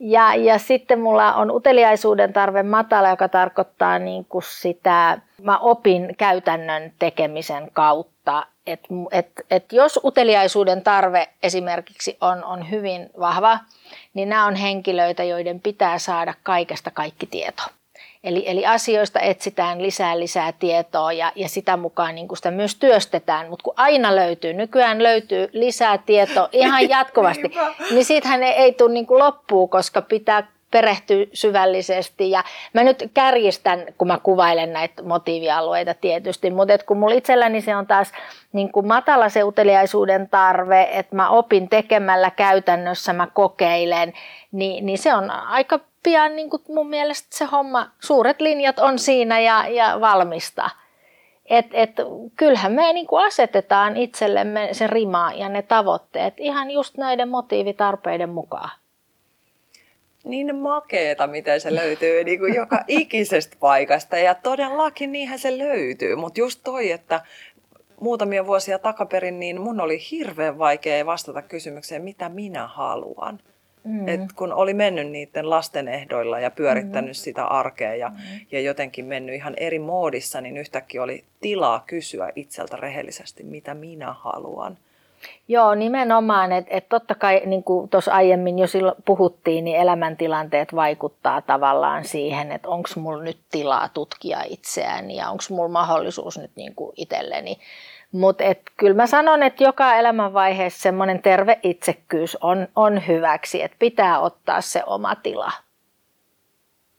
Ja, 0.00 0.34
ja 0.34 0.58
sitten 0.58 1.00
mulla 1.00 1.34
on 1.34 1.50
uteliaisuuden 1.50 2.32
tarve 2.32 2.62
matala, 2.62 3.08
joka 3.08 3.28
tarkoittaa 3.28 3.98
niin 3.98 4.24
kuin 4.24 4.42
sitä, 4.42 5.18
mä 5.42 5.58
opin 5.58 6.14
käytännön 6.18 6.92
tekemisen 6.98 7.70
kautta, 7.72 8.46
että 8.66 8.88
et, 9.12 9.30
et 9.50 9.72
jos 9.72 10.00
uteliaisuuden 10.04 10.82
tarve 10.82 11.28
esimerkiksi 11.42 12.16
on, 12.20 12.44
on 12.44 12.70
hyvin 12.70 13.10
vahva, 13.20 13.58
niin 14.14 14.28
nämä 14.28 14.46
on 14.46 14.54
henkilöitä, 14.54 15.24
joiden 15.24 15.60
pitää 15.60 15.98
saada 15.98 16.34
kaikesta 16.42 16.90
kaikki 16.90 17.26
tieto. 17.26 17.62
Eli, 18.28 18.44
eli 18.47 18.66
asioista 18.66 19.20
etsitään 19.20 19.82
lisää 19.82 20.18
lisää 20.18 20.52
tietoa 20.52 21.12
ja, 21.12 21.32
ja 21.35 21.49
sitä 21.49 21.76
mukaan 21.76 22.14
niin 22.14 22.28
sitä 22.35 22.50
myös 22.50 22.75
työstetään, 22.75 23.49
mutta 23.49 23.62
kun 23.62 23.75
aina 23.76 24.16
löytyy, 24.16 24.52
nykyään 24.52 25.02
löytyy 25.02 25.49
lisää 25.52 25.99
tietoa 25.99 26.49
ihan 26.62 26.88
jatkuvasti, 26.88 27.50
niin 27.90 28.04
siitähän 28.04 28.42
ei, 28.42 28.52
ei 28.52 28.73
tule 28.73 28.92
niin 28.92 29.06
loppuu, 29.08 29.68
koska 29.68 30.02
pitää 30.02 30.47
perehtyä 30.71 31.26
syvällisesti. 31.32 32.30
Ja 32.30 32.45
mä 32.73 32.84
nyt 32.84 33.10
kärjistän, 33.14 33.84
kun 33.99 34.08
mä 34.08 34.19
kuvailen 34.23 34.73
näitä 34.73 35.02
motiivialueita 35.02 35.95
tietysti, 35.95 36.50
mutta 36.50 36.75
et 36.75 36.82
kun 36.82 36.99
mulla 36.99 37.14
itselläni 37.14 37.60
se 37.60 37.76
on 37.76 37.86
taas 37.86 38.12
niin 38.52 38.73
kuin 38.73 38.86
matala 38.86 39.28
se 39.28 39.45
uteliaisuuden 39.45 40.28
tarve, 40.28 40.88
että 40.93 41.17
mä 41.17 41.28
opin 41.28 41.69
tekemällä 41.69 42.30
käytännössä, 42.30 43.12
mä 43.12 43.26
kokeilen, 43.26 44.12
niin, 44.52 44.86
niin 44.86 44.99
se 44.99 45.14
on 45.14 45.30
aika 45.30 45.80
pian 46.08 46.36
niin 46.36 46.50
kuin 46.50 46.62
mun 46.68 46.88
mielestä 46.88 47.28
se 47.30 47.44
homma, 47.44 47.90
suuret 48.00 48.40
linjat 48.40 48.78
on 48.78 48.99
siinä 48.99 49.40
ja, 49.40 49.68
ja 49.68 50.00
valmista. 50.00 50.71
Et, 51.47 51.66
et, 51.73 51.90
kyllähän 52.36 52.73
me 52.73 52.92
niin 52.92 53.06
kuin 53.06 53.26
asetetaan 53.26 53.97
itsellemme 53.97 54.68
se 54.73 54.86
rima 54.86 55.32
ja 55.34 55.49
ne 55.49 55.62
tavoitteet 55.62 56.34
ihan 56.36 56.71
just 56.71 56.97
näiden 56.97 57.28
motiivitarpeiden 57.28 58.28
mukaan. 58.28 58.71
Niin 60.25 60.56
makeeta, 60.56 61.26
miten 61.26 61.60
se 61.60 61.75
löytyy 61.75 62.25
niin 62.25 62.38
kuin 62.38 62.54
joka 62.54 62.84
ikisestä 62.86 63.56
paikasta 63.60 64.18
ja 64.18 64.34
todellakin 64.34 65.12
niinhän 65.12 65.38
se 65.38 65.58
löytyy. 65.58 66.16
Mutta 66.16 66.40
just 66.40 66.60
toi, 66.64 66.90
että 66.90 67.21
muutamia 68.00 68.47
vuosia 68.47 68.78
takaperin, 68.78 69.40
niin 69.40 69.60
mun 69.60 69.80
oli 69.80 69.99
hirveän 70.10 70.58
vaikea 70.58 71.06
vastata 71.06 71.42
kysymykseen, 71.42 72.02
mitä 72.02 72.28
minä 72.28 72.66
haluan. 72.66 73.40
Mm. 73.88 74.08
Et 74.08 74.20
kun 74.36 74.52
oli 74.52 74.74
mennyt 74.74 75.10
niiden 75.10 75.50
lasten 75.50 75.88
ehdoilla 75.88 76.40
ja 76.40 76.50
pyörittänyt 76.50 77.10
mm. 77.10 77.14
sitä 77.14 77.44
arkea 77.44 77.94
ja, 77.94 78.08
mm. 78.08 78.16
ja 78.52 78.60
jotenkin 78.60 79.04
mennyt 79.04 79.34
ihan 79.34 79.54
eri 79.56 79.78
moodissa, 79.78 80.40
niin 80.40 80.56
yhtäkkiä 80.56 81.02
oli 81.02 81.24
tilaa 81.40 81.84
kysyä 81.86 82.32
itseltä 82.36 82.76
rehellisesti, 82.76 83.42
mitä 83.42 83.74
minä 83.74 84.12
haluan. 84.12 84.78
Joo, 85.48 85.74
nimenomaan, 85.74 86.52
että 86.52 86.76
et 86.76 86.88
totta 86.88 87.14
kai, 87.14 87.42
niin 87.46 87.62
kuin 87.62 87.88
tuossa 87.88 88.12
aiemmin 88.12 88.58
jo 88.58 88.66
silloin 88.66 89.02
puhuttiin, 89.04 89.64
niin 89.64 89.76
elämäntilanteet 89.76 90.74
vaikuttaa 90.74 91.42
tavallaan 91.42 92.04
siihen, 92.04 92.52
että 92.52 92.68
onko 92.68 92.88
mulla 92.96 93.22
nyt 93.22 93.38
tilaa 93.50 93.88
tutkia 93.88 94.42
itseäni 94.48 95.16
ja 95.16 95.30
onko 95.30 95.44
mulla 95.50 95.68
mahdollisuus 95.68 96.38
nyt 96.38 96.50
niin 96.56 96.74
kuin 96.74 96.92
itselleni 96.96 97.58
mutta 98.12 98.44
kyllä 98.76 98.94
mä 98.94 99.06
sanon, 99.06 99.42
että 99.42 99.64
joka 99.64 99.94
elämänvaiheessa 99.94 100.80
semmoinen 100.80 101.23
terve 101.23 101.58
itsekkyys 101.62 102.36
on, 102.40 102.68
on 102.76 103.06
hyväksi, 103.06 103.62
että 103.62 103.76
pitää 103.78 104.21
ottaa 104.21 104.60
se 104.60 104.82
oma 104.86 105.14
tila. 105.14 105.52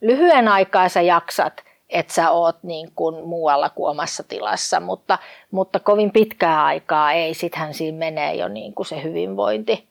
Lyhyen 0.02 0.48
aikaa 0.48 0.90
sä 0.90 1.02
jaksat, 1.02 1.64
että 1.90 2.14
sä 2.14 2.32
oot 2.32 2.64
niin 2.64 2.92
kuin 2.96 3.28
muualla 3.28 3.70
kuin 3.70 3.90
omassa 3.90 4.24
tilassa, 4.24 4.80
mutta, 4.80 5.18
mutta 5.52 5.80
kovin 5.80 6.12
pitkää 6.12 6.66
aikaa 6.66 7.12
ei. 7.12 7.34
Sittenhän 7.34 7.74
siinä 7.74 7.98
menee 7.98 8.36
jo 8.36 8.48
niin 8.48 8.74
kuin 8.74 8.86
se 8.86 9.04
hyvinvointi 9.04 9.88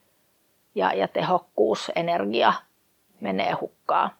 ja, 0.74 0.92
ja 0.92 1.08
tehokkuus, 1.08 1.92
energia 1.96 2.52
menee 3.20 3.52
hukkaan 3.52 4.10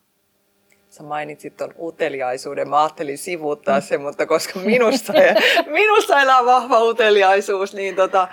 sä 0.99 1.03
mainitsit 1.03 1.57
tuon 1.57 1.73
uteliaisuuden. 1.79 2.69
Mä 2.69 2.81
ajattelin 2.81 3.17
sivuuttaa 3.17 3.81
sen, 3.81 4.01
mutta 4.01 4.25
koska 4.25 4.59
minusta, 4.59 5.13
minusta 5.79 6.21
elää 6.21 6.45
vahva 6.45 6.83
uteliaisuus, 6.83 7.73
niin 7.73 7.95
tota, 7.95 8.27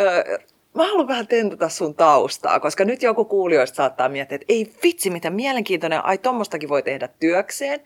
ö, 0.00 0.38
mä 0.74 0.86
haluan 0.86 1.08
vähän 1.08 1.26
tentata 1.26 1.68
sun 1.68 1.94
taustaa, 1.94 2.60
koska 2.60 2.84
nyt 2.84 3.02
joku 3.02 3.24
kuulijoista 3.24 3.76
saattaa 3.76 4.08
miettiä, 4.08 4.34
että 4.34 4.46
ei 4.48 4.72
vitsi, 4.82 5.10
mitä 5.10 5.30
mielenkiintoinen, 5.30 6.04
ai 6.04 6.18
tommostakin 6.18 6.68
voi 6.68 6.82
tehdä 6.82 7.08
työkseen. 7.20 7.80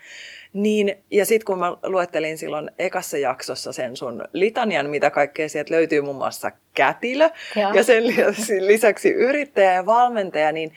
Niin, 0.52 0.96
ja 1.10 1.26
sitten 1.26 1.46
kun 1.46 1.58
mä 1.58 1.76
luettelin 1.82 2.38
silloin 2.38 2.70
ekassa 2.78 3.18
jaksossa 3.18 3.72
sen 3.72 3.96
sun 3.96 4.24
litanian, 4.32 4.90
mitä 4.90 5.10
kaikkea 5.10 5.48
sieltä 5.48 5.74
löytyy 5.74 6.00
muun 6.00 6.16
muassa 6.16 6.50
kätilö 6.74 7.30
ja, 7.56 7.70
ja 7.74 7.84
sen 7.84 8.02
lisäksi 8.66 9.10
yrittäjä 9.10 9.72
ja 9.72 9.86
valmentaja, 9.86 10.52
niin 10.52 10.72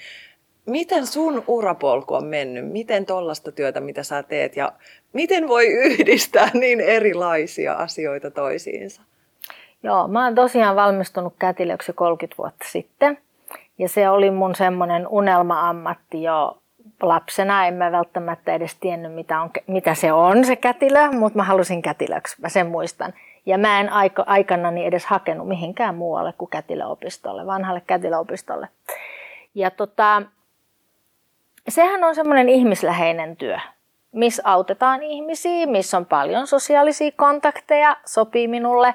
miten 0.66 1.08
sun 1.08 1.44
urapolku 1.48 2.14
on 2.14 2.26
mennyt? 2.26 2.72
Miten 2.72 3.06
tollasta 3.06 3.52
työtä, 3.52 3.80
mitä 3.80 4.04
sä 4.04 4.24
teet 4.24 4.56
ja 4.56 4.72
miten 5.14 5.48
voi 5.48 5.68
yhdistää 5.68 6.50
niin 6.54 6.82
erilaisia 6.82 7.74
asioita 7.74 8.32
toisiinsa? 8.32 9.02
Joo, 9.84 10.08
mä 10.08 10.24
oon 10.24 10.36
tosiaan 10.36 10.76
valmistunut 10.76 11.34
kätilöksi 11.40 11.94
30 11.94 12.38
vuotta 12.38 12.66
sitten. 12.70 13.18
Ja 13.78 13.90
se 13.90 14.10
oli 14.10 14.32
mun 14.32 14.56
semmoinen 14.56 15.08
unelma-ammatti 15.08 16.24
jo 16.24 16.58
lapsena. 17.02 17.68
En 17.68 17.74
mä 17.74 17.92
välttämättä 17.92 18.54
edes 18.54 18.76
tiennyt, 18.76 19.14
mitä, 19.14 19.42
on, 19.42 19.50
mitä 19.68 19.96
se 19.96 20.14
on 20.14 20.46
se 20.46 20.56
kätilö, 20.56 21.12
mutta 21.12 21.38
mä 21.38 21.44
halusin 21.44 21.82
kätilöksi, 21.82 22.42
mä 22.42 22.50
sen 22.50 22.68
muistan. 22.68 23.14
Ja 23.46 23.58
mä 23.58 23.80
en 23.80 23.90
aika, 23.90 24.24
aikanani 24.28 24.86
edes 24.86 25.06
hakenut 25.06 25.48
mihinkään 25.48 25.96
muualle 25.96 26.34
kuin 26.38 26.50
kätilöopistolle, 26.50 27.46
vanhalle 27.46 27.82
kätilöopistolle. 27.88 28.68
Ja 29.56 29.72
tota, 29.72 30.22
sehän 31.74 32.04
on 32.04 32.16
semmoinen 32.16 32.50
ihmisläheinen 32.50 33.38
työ, 33.38 33.58
missä 34.12 34.44
autetaan 34.46 35.04
ihmisiä, 35.04 35.66
missä 35.66 35.98
on 35.98 36.06
paljon 36.06 36.48
sosiaalisia 36.48 37.12
kontakteja, 37.16 37.98
sopii 38.06 38.48
minulle. 38.48 38.94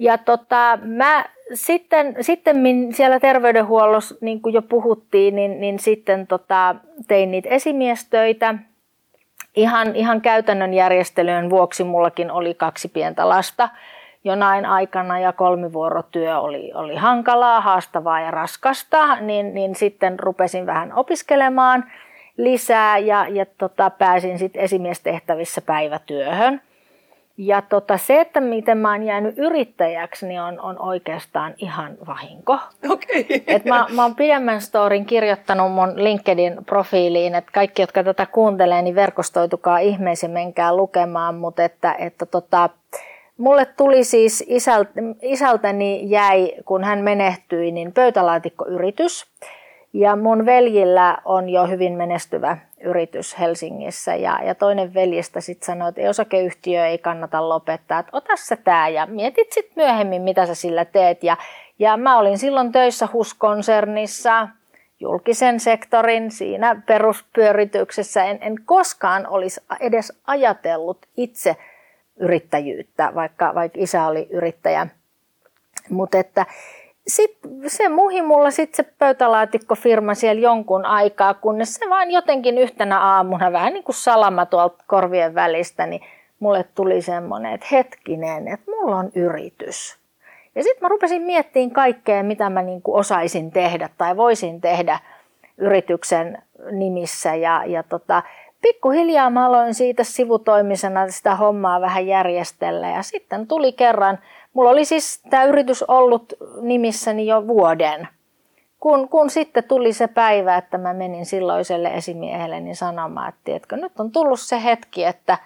Ja 0.00 0.18
tota, 0.18 0.78
mä 0.82 1.24
sitten, 1.54 2.16
sitten 2.20 2.56
siellä 2.92 3.20
terveydenhuollossa, 3.20 4.14
niin 4.20 4.42
kuin 4.42 4.54
jo 4.54 4.62
puhuttiin, 4.62 5.36
niin, 5.36 5.60
niin 5.60 5.78
sitten 5.78 6.26
tota, 6.26 6.74
tein 7.08 7.30
niitä 7.30 7.48
esimiestöitä. 7.48 8.54
Ihan, 9.56 9.96
ihan 9.96 10.20
käytännön 10.20 10.74
järjestelyjen 10.74 11.50
vuoksi 11.50 11.84
mullakin 11.84 12.30
oli 12.30 12.54
kaksi 12.54 12.88
pientä 12.88 13.28
lasta 13.28 13.68
jonain 14.24 14.66
aikana 14.66 15.18
ja 15.18 15.32
kolmivuorotyö 15.32 16.38
oli, 16.38 16.72
oli 16.74 16.96
hankalaa, 16.96 17.60
haastavaa 17.60 18.20
ja 18.20 18.30
raskasta, 18.30 19.16
niin, 19.20 19.54
niin 19.54 19.74
sitten 19.74 20.18
rupesin 20.18 20.66
vähän 20.66 20.92
opiskelemaan 20.94 21.84
lisää 22.36 22.98
ja, 22.98 23.26
ja 23.28 23.46
tota, 23.58 23.90
pääsin 23.90 24.38
sitten 24.38 24.62
esimiestehtävissä 24.62 25.60
päivätyöhön. 25.60 26.60
Ja 27.40 27.62
tota, 27.62 27.98
se, 27.98 28.20
että 28.20 28.40
miten 28.40 28.78
mä 28.78 28.90
oon 28.90 29.02
jäänyt 29.02 29.38
yrittäjäksi, 29.38 30.26
niin 30.26 30.40
on, 30.40 30.60
on 30.60 30.82
oikeastaan 30.82 31.54
ihan 31.58 31.96
vahinko. 32.06 32.58
Okay. 32.90 33.24
Et 33.46 33.64
mä, 33.64 33.86
mä 33.96 34.02
oon 34.02 34.14
pidemmän 34.14 34.60
storin 34.60 35.06
kirjoittanut 35.06 35.72
mun 35.72 35.92
LinkedIn-profiiliin, 35.96 37.34
että 37.34 37.50
kaikki, 37.54 37.82
jotka 37.82 38.04
tätä 38.04 38.26
kuuntelee, 38.26 38.82
niin 38.82 38.94
verkostoitukaa 38.94 39.78
ihmeisiin, 39.78 40.32
menkää 40.32 40.76
lukemaan, 40.76 41.34
mutta 41.34 41.64
että, 41.64 41.94
että 41.98 42.26
tota, 42.26 42.70
Mulle 43.38 43.66
tuli 43.76 44.04
siis 44.04 44.44
isältä, 44.46 44.90
isältäni 45.22 46.10
jäi, 46.10 46.52
kun 46.64 46.84
hän 46.84 46.98
menehtyi, 46.98 47.72
niin 47.72 47.92
pöytälaatikkoyritys. 47.92 49.26
Ja 49.92 50.16
mun 50.16 50.46
veljillä 50.46 51.18
on 51.24 51.48
jo 51.48 51.66
hyvin 51.66 51.92
menestyvä 51.92 52.58
yritys 52.80 53.38
Helsingissä 53.38 54.14
ja, 54.14 54.38
ja 54.44 54.54
toinen 54.54 54.94
veljestä 54.94 55.40
sitten 55.40 55.66
sanoi, 55.66 55.88
että 55.88 56.10
osakeyhtiö 56.10 56.86
ei 56.86 56.98
kannata 56.98 57.48
lopettaa, 57.48 57.98
että 57.98 58.16
ota 58.16 58.36
sä 58.36 58.56
tää 58.56 58.88
ja 58.88 59.06
mietit 59.06 59.52
sitten 59.52 59.84
myöhemmin, 59.84 60.22
mitä 60.22 60.46
sä 60.46 60.54
sillä 60.54 60.84
teet. 60.84 61.24
Ja, 61.24 61.36
ja 61.78 61.96
mä 61.96 62.18
olin 62.18 62.38
silloin 62.38 62.72
töissä 62.72 63.08
HUS-konsernissa, 63.12 64.48
julkisen 65.00 65.60
sektorin 65.60 66.30
siinä 66.30 66.82
peruspyörityksessä. 66.86 68.24
En, 68.24 68.38
en 68.40 68.56
koskaan 68.64 69.26
olisi 69.26 69.60
edes 69.80 70.20
ajatellut 70.26 70.98
itse 71.16 71.56
yrittäjyyttä, 72.20 73.12
vaikka, 73.14 73.54
vaikka 73.54 73.78
isä 73.80 74.06
oli 74.06 74.26
yrittäjä. 74.30 74.86
Mutta 75.90 76.18
että 76.18 76.46
sit 77.06 77.38
se 77.66 77.88
muhi 77.88 78.22
mulla 78.22 78.50
sitten 78.50 78.84
se 78.84 78.92
pöytälaatikkofirma 78.98 80.14
siellä 80.14 80.40
jonkun 80.42 80.84
aikaa, 80.84 81.34
kunnes 81.34 81.74
se 81.74 81.88
vaan 81.90 82.10
jotenkin 82.10 82.58
yhtenä 82.58 83.00
aamuna, 83.00 83.52
vähän 83.52 83.72
niin 83.72 83.84
kuin 83.84 83.96
salama 83.96 84.46
tuolta 84.46 84.84
korvien 84.86 85.34
välistä, 85.34 85.86
niin 85.86 86.00
mulle 86.40 86.64
tuli 86.74 87.02
semmoinen, 87.02 87.52
että 87.54 87.66
hetkinen, 87.72 88.48
että 88.48 88.70
mulla 88.70 88.96
on 88.96 89.10
yritys. 89.14 89.98
Ja 90.54 90.62
sitten 90.62 90.82
mä 90.82 90.88
rupesin 90.88 91.22
miettimään 91.22 91.70
kaikkea, 91.70 92.22
mitä 92.22 92.50
mä 92.50 92.62
niin 92.62 92.82
kuin 92.82 93.00
osaisin 93.00 93.50
tehdä 93.50 93.88
tai 93.98 94.16
voisin 94.16 94.60
tehdä 94.60 94.98
yrityksen 95.58 96.42
nimissä. 96.70 97.34
Ja, 97.34 97.62
ja 97.66 97.82
tota, 97.82 98.22
pikkuhiljaa 98.62 99.30
mä 99.30 99.46
aloin 99.46 99.74
siitä 99.74 100.04
sivutoimisena 100.04 101.08
sitä 101.08 101.36
hommaa 101.36 101.80
vähän 101.80 102.06
järjestellä. 102.06 102.88
Ja 102.88 103.02
sitten 103.02 103.46
tuli 103.46 103.72
kerran, 103.72 104.18
mulla 104.52 104.70
oli 104.70 104.84
siis 104.84 105.22
tämä 105.30 105.44
yritys 105.44 105.82
ollut 105.82 106.32
nimissäni 106.60 107.26
jo 107.26 107.46
vuoden, 107.46 108.08
kun, 108.80 109.08
kun 109.08 109.30
sitten 109.30 109.64
tuli 109.64 109.92
se 109.92 110.06
päivä, 110.06 110.56
että 110.56 110.78
mä 110.78 110.94
menin 110.94 111.26
silloiselle 111.26 111.88
esimiehelle 111.88 112.60
niin 112.60 112.76
sanomaan, 112.76 113.28
että 113.28 113.40
tiedätkö, 113.44 113.76
nyt 113.76 114.00
on 114.00 114.10
tullut 114.12 114.40
se 114.40 114.64
hetki, 114.64 115.04
että 115.04 115.38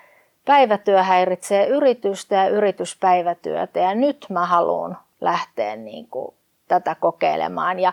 päivätyö 0.45 1.03
häiritsee 1.03 1.67
yritystä 1.67 2.35
ja 2.35 2.49
yrityspäivätyötä. 2.49 3.81
Ja 3.81 3.95
nyt 3.95 4.27
mä 4.29 4.47
haluan 4.47 4.99
lähteä 5.21 5.77
niin 5.77 6.07
kuin 6.07 6.35
tätä 6.69 6.97
kokeilemaan. 7.01 7.81
Ja 7.81 7.93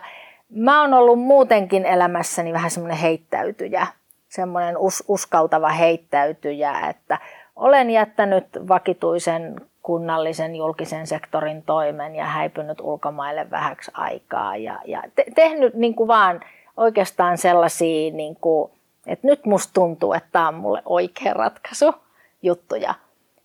mä 0.50 0.80
oon 0.80 0.94
ollut 0.94 1.20
muutenkin 1.20 1.86
elämässäni 1.86 2.52
vähän 2.52 2.70
semmoinen 2.70 2.98
heittäytyjä 2.98 3.86
semmoinen 4.30 4.78
us, 4.78 5.04
uskaltava 5.08 5.68
heittäytyjä, 5.68 6.80
että 6.88 7.18
olen 7.56 7.90
jättänyt 7.90 8.46
vakituisen 8.68 9.60
kunnallisen 9.82 10.56
julkisen 10.56 11.06
sektorin 11.06 11.62
toimen 11.62 12.14
ja 12.14 12.24
häipynyt 12.24 12.80
ulkomaille 12.80 13.50
vähäksi 13.50 13.90
aikaa 13.94 14.56
ja, 14.56 14.80
ja 14.84 15.02
te, 15.14 15.24
tehnyt 15.34 15.74
niin 15.74 15.94
kuin 15.94 16.08
vaan 16.08 16.40
oikeastaan 16.76 17.38
sellaisia, 17.38 18.12
niin 18.12 18.36
kuin, 18.36 18.70
että 19.06 19.26
nyt 19.26 19.46
musta 19.46 19.72
tuntuu, 19.72 20.12
että 20.12 20.28
tämä 20.32 20.48
on 20.48 20.54
mulle 20.54 20.82
oikea 20.84 21.34
ratkaisu 21.34 21.94
juttuja. 22.42 22.94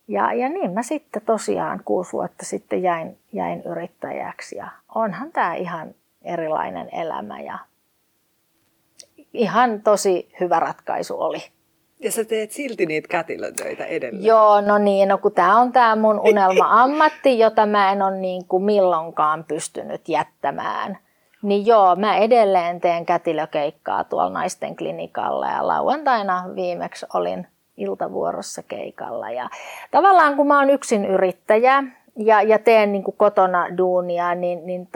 Ja, 0.08 0.32
ja 0.32 0.48
niin 0.48 0.70
mä 0.70 0.82
sitten 0.82 1.22
tosiaan 1.22 1.80
kuusi 1.84 2.12
vuotta 2.12 2.44
sitten 2.44 2.82
jäin, 2.82 3.18
jäin 3.32 3.62
yrittäjäksi 3.62 4.56
ja 4.56 4.68
onhan 4.94 5.32
tämä 5.32 5.54
ihan 5.54 5.94
erilainen 6.22 6.88
elämä 6.92 7.40
ja 7.40 7.58
ihan 9.36 9.82
tosi 9.82 10.28
hyvä 10.40 10.60
ratkaisu 10.60 11.20
oli. 11.20 11.42
Ja 12.00 12.12
sä 12.12 12.24
teet 12.24 12.50
silti 12.50 12.86
niitä 12.86 13.08
kätilötöitä 13.08 13.84
edelleen. 13.84 14.24
Joo, 14.24 14.60
no 14.60 14.78
niin, 14.78 15.08
no 15.08 15.18
kun 15.18 15.32
tämä 15.32 15.60
on 15.60 15.72
tämä 15.72 15.96
mun 15.96 16.20
unelma-ammatti, 16.20 17.38
jota 17.38 17.66
mä 17.66 17.92
en 17.92 18.02
ole 18.02 18.16
niin 18.16 18.44
kuin 18.44 18.62
milloinkaan 18.62 19.44
pystynyt 19.44 20.08
jättämään. 20.08 20.98
Niin 21.42 21.66
joo, 21.66 21.96
mä 21.96 22.16
edelleen 22.16 22.80
teen 22.80 23.06
kätilökeikkaa 23.06 24.04
tuolla 24.04 24.30
naisten 24.30 24.76
klinikalla 24.76 25.46
ja 25.46 25.66
lauantaina 25.66 26.44
viimeksi 26.54 27.06
olin 27.14 27.46
iltavuorossa 27.76 28.62
keikalla. 28.62 29.30
Ja 29.30 29.48
tavallaan 29.90 30.36
kun 30.36 30.46
mä 30.46 30.58
oon 30.58 30.70
yksin 30.70 31.04
yrittäjä, 31.04 31.84
ja, 32.16 32.42
ja 32.42 32.58
teen 32.58 32.92
niin 32.92 33.04
kuin 33.04 33.16
kotona 33.16 33.78
duunia, 33.78 34.34
niin, 34.34 34.66
niin 34.66 34.88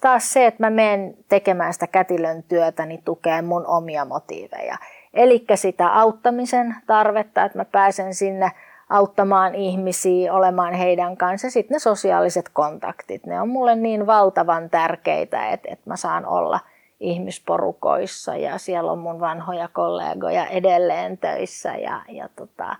taas 0.00 0.32
se, 0.32 0.46
että 0.46 0.62
mä 0.62 0.70
menen 0.70 1.16
tekemään 1.28 1.72
sitä 1.72 1.86
kätilön 1.86 2.42
työtä, 2.42 2.86
niin 2.86 3.02
tukee 3.04 3.42
mun 3.42 3.66
omia 3.66 4.04
motiiveja. 4.04 4.76
Eli 5.14 5.44
sitä 5.54 5.88
auttamisen 5.88 6.76
tarvetta, 6.86 7.44
että 7.44 7.58
mä 7.58 7.64
pääsen 7.64 8.14
sinne 8.14 8.50
auttamaan 8.90 9.54
ihmisiä, 9.54 10.32
olemaan 10.32 10.74
heidän 10.74 11.16
kanssa. 11.16 11.50
Sitten 11.50 11.74
ne 11.74 11.78
sosiaaliset 11.78 12.48
kontaktit, 12.52 13.26
ne 13.26 13.40
on 13.40 13.48
mulle 13.48 13.76
niin 13.76 14.06
valtavan 14.06 14.70
tärkeitä, 14.70 15.48
että, 15.48 15.68
että 15.72 15.90
mä 15.90 15.96
saan 15.96 16.26
olla 16.26 16.60
ihmisporukoissa 17.00 18.36
ja 18.36 18.58
siellä 18.58 18.92
on 18.92 18.98
mun 18.98 19.20
vanhoja 19.20 19.68
kollegoja 19.68 20.46
edelleen 20.46 21.18
töissä 21.18 21.76
ja, 21.76 22.02
ja 22.08 22.28
tota, 22.36 22.76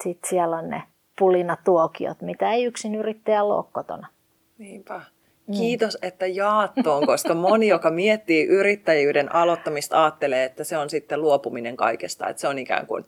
sitten 0.00 0.28
siellä 0.28 0.56
on 0.56 0.70
ne 0.70 0.82
pulinatuokiot, 1.18 2.22
mitä 2.22 2.52
ei 2.52 2.64
yksin 2.64 2.94
yrittäjä 2.94 3.42
ole 3.42 3.64
kotona. 3.72 4.08
Niinpä. 4.58 5.00
Kiitos, 5.56 5.98
että 6.02 6.26
jaat 6.26 6.72
tuon, 6.82 7.06
koska 7.06 7.34
moni, 7.34 7.68
joka 7.68 7.90
miettii 7.90 8.46
yrittäjyyden 8.46 9.34
aloittamista, 9.34 10.02
ajattelee, 10.04 10.44
että 10.44 10.64
se 10.64 10.78
on 10.78 10.90
sitten 10.90 11.22
luopuminen 11.22 11.76
kaikesta, 11.76 12.28
että 12.28 12.40
se 12.40 12.48
on 12.48 12.58
ikään 12.58 12.86
kuin 12.86 13.04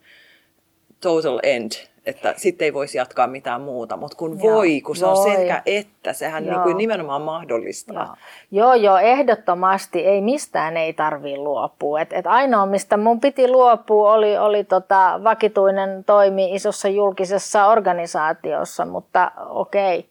total 1.00 1.40
end, 1.42 1.72
että 2.06 2.34
sitten 2.36 2.64
ei 2.64 2.74
voisi 2.74 2.98
jatkaa 2.98 3.26
mitään 3.26 3.60
muuta, 3.60 3.96
mutta 3.96 4.16
kun 4.16 4.38
joo, 4.42 4.54
voi, 4.54 4.80
kun 4.80 4.96
se 4.96 5.06
voi. 5.06 5.12
on 5.12 5.36
sekä 5.36 5.62
että, 5.66 6.12
sehän 6.12 6.44
niin 6.46 6.60
kuin 6.60 6.76
nimenomaan 6.76 7.22
mahdollistaa. 7.22 8.16
Joo. 8.50 8.66
joo, 8.66 8.74
joo, 8.74 8.98
ehdottomasti, 8.98 10.06
ei 10.06 10.20
mistään 10.20 10.76
ei 10.76 10.92
tarvii 10.92 11.38
luopua. 11.38 12.00
Et, 12.00 12.12
et 12.12 12.26
ainoa, 12.26 12.66
mistä 12.66 12.96
mun 12.96 13.20
piti 13.20 13.48
luopua, 13.48 14.12
oli, 14.12 14.38
oli 14.38 14.64
tota 14.64 15.20
vakituinen 15.24 16.04
toimi 16.04 16.54
isossa 16.54 16.88
julkisessa 16.88 17.66
organisaatiossa, 17.66 18.84
mutta 18.84 19.30
okei. 19.48 19.98
Okay. 19.98 20.10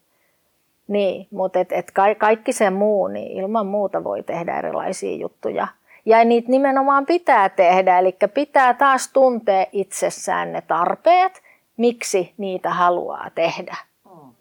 Niin, 0.88 1.28
mutta 1.32 1.60
et, 1.60 1.72
et 1.72 1.92
kaikki 2.18 2.54
se 2.54 2.70
muu, 2.70 3.08
niin 3.08 3.32
ilman 3.32 3.68
muuta 3.68 4.04
voi 4.04 4.24
tehdä 4.24 4.58
erilaisia 4.58 5.18
juttuja. 5.18 5.68
Ja 6.06 6.24
niitä 6.26 6.52
nimenomaan 6.52 7.06
pitää 7.06 7.50
tehdä, 7.50 8.00
eli 8.00 8.18
pitää 8.34 8.74
taas 8.74 9.10
tuntea 9.14 9.66
itsessään 9.72 10.54
ne 10.54 10.62
tarpeet, 10.62 11.45
miksi 11.78 12.34
niitä 12.38 12.70
haluaa 12.70 13.30
tehdä. 13.36 13.78
Mm. 14.06 14.32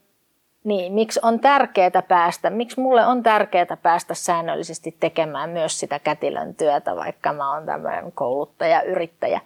Niin, 0.65 0.93
miksi 0.93 1.21
on 1.23 1.41
tärkeää 1.41 2.03
päästä, 2.09 2.51
miksi 2.51 2.81
mulle 2.81 3.07
on 3.07 3.23
tärkeää 3.23 3.77
päästä 3.83 4.15
säännöllisesti 4.15 4.97
tekemään 5.01 5.51
myös 5.51 5.81
sitä 5.81 5.99
kätilön 5.99 6.55
työtä, 6.55 6.97
vaikka 6.97 7.33
mä 7.33 7.55
oon 7.55 7.67
tämmöinen 7.67 8.13
kouluttaja, 8.13 8.83
yrittäjä. 8.83 9.41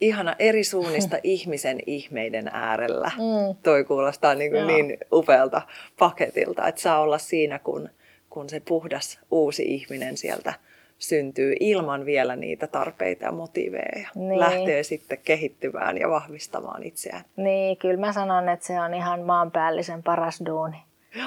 Ihana 0.00 0.36
eri 0.38 0.64
suunnista 0.64 1.16
ihmisen 1.22 1.78
ihmeiden 1.86 2.50
äärellä. 2.52 3.10
Mm. 3.16 3.56
Toi 3.62 3.84
kuulostaa 3.84 4.34
niin, 4.34 4.50
kuin 4.50 4.66
niin 4.66 4.98
upealta 5.12 5.62
paketilta, 5.98 6.68
että 6.68 6.80
saa 6.80 7.00
olla 7.00 7.18
siinä, 7.18 7.58
kun, 7.58 7.88
kun 8.30 8.48
se 8.48 8.60
puhdas 8.60 9.18
uusi 9.30 9.62
ihminen 9.62 10.16
sieltä– 10.16 10.54
syntyy 11.00 11.54
ilman 11.60 12.06
vielä 12.06 12.36
niitä 12.36 12.66
tarpeita 12.66 13.24
ja 13.24 13.32
motiiveja. 13.32 14.08
Niin. 14.14 14.40
Lähtee 14.40 14.82
sitten 14.82 15.18
kehittymään 15.24 15.98
ja 15.98 16.10
vahvistamaan 16.10 16.82
itseään. 16.82 17.24
Niin, 17.36 17.76
kyllä 17.76 18.00
mä 18.00 18.12
sanon, 18.12 18.48
että 18.48 18.66
se 18.66 18.80
on 18.80 18.94
ihan 18.94 19.20
maanpäällisen 19.20 20.02
paras 20.02 20.42
duuni. 20.46 20.76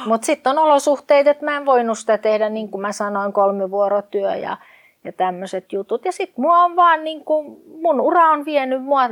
Mutta 0.05 0.25
sitten 0.25 0.49
on 0.51 0.57
olosuhteet, 0.57 1.27
että 1.27 1.45
mä 1.45 1.57
en 1.57 1.65
voinut 1.65 1.97
sitä 1.97 2.17
tehdä, 2.17 2.49
niin 2.49 2.69
kuin 2.69 2.81
mä 2.81 2.91
sanoin, 2.91 3.33
kolmivuorotyö 3.33 4.35
ja, 4.35 4.57
ja 5.03 5.11
tämmöiset 5.11 5.73
jutut. 5.73 6.05
Ja 6.05 6.11
sitten 6.11 6.41
mua 6.41 6.63
on 6.63 6.75
vaan, 6.75 7.03
niin 7.03 7.25
kuin, 7.25 7.61
mun 7.81 8.01
ura 8.01 8.31
on 8.31 8.45
vienyt 8.45 8.83
mua 8.83 9.09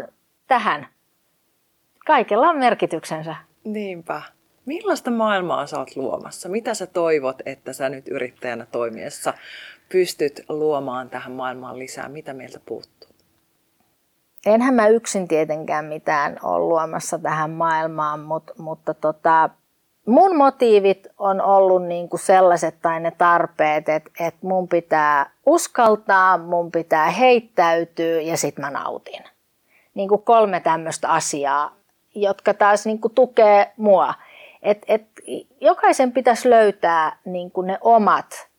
tähän. 0.47 0.87
Kaikella 2.05 2.49
on 2.49 2.57
merkityksensä. 2.57 3.35
Niinpä. 3.63 4.21
Millaista 4.65 5.11
maailmaa 5.11 5.67
sä 5.67 5.79
oot 5.79 5.95
luomassa? 5.95 6.49
Mitä 6.49 6.73
sä 6.73 6.87
toivot, 6.87 7.41
että 7.45 7.73
sä 7.73 7.89
nyt 7.89 8.07
yrittäjänä 8.07 8.65
toimiessa 8.71 9.33
pystyt 9.91 10.41
luomaan 10.49 11.09
tähän 11.09 11.31
maailmaan 11.31 11.79
lisää? 11.79 12.09
Mitä 12.09 12.33
meiltä 12.33 12.59
puuttuu? 12.65 13.09
Enhän 14.45 14.73
mä 14.73 14.87
yksin 14.87 15.27
tietenkään 15.27 15.85
mitään 15.85 16.37
ole 16.43 16.59
luomassa 16.59 17.19
tähän 17.19 17.51
maailmaan, 17.51 18.19
mutta, 18.19 18.53
mutta 18.57 18.93
tota, 18.93 19.49
mun 20.05 20.35
motiivit 20.35 21.07
on 21.17 21.41
ollut 21.41 21.85
niin 21.85 22.09
kuin 22.09 22.19
sellaiset 22.19 22.75
tai 22.81 22.99
ne 22.99 23.11
tarpeet, 23.11 23.89
että, 23.89 24.11
että 24.19 24.47
mun 24.47 24.67
pitää 24.67 25.31
uskaltaa, 25.45 26.37
mun 26.37 26.71
pitää 26.71 27.09
heittäytyä 27.09 28.21
ja 28.21 28.37
sit 28.37 28.57
mä 28.57 28.69
nautin. 28.69 29.23
Niin 29.93 30.09
kuin 30.09 30.21
kolme 30.21 30.59
tämmöistä 30.59 31.09
asiaa, 31.09 31.75
jotka 32.15 32.53
taas 32.53 32.85
niin 32.85 32.99
kuin 33.01 33.13
tukee 33.13 33.71
mua. 33.77 34.13
Et, 34.61 34.85
et, 34.87 35.05
jokaisen 35.61 36.11
pitäisi 36.11 36.49
löytää 36.49 37.17
niin 37.25 37.51
kuin 37.51 37.67
ne 37.67 37.77
omat 37.81 38.50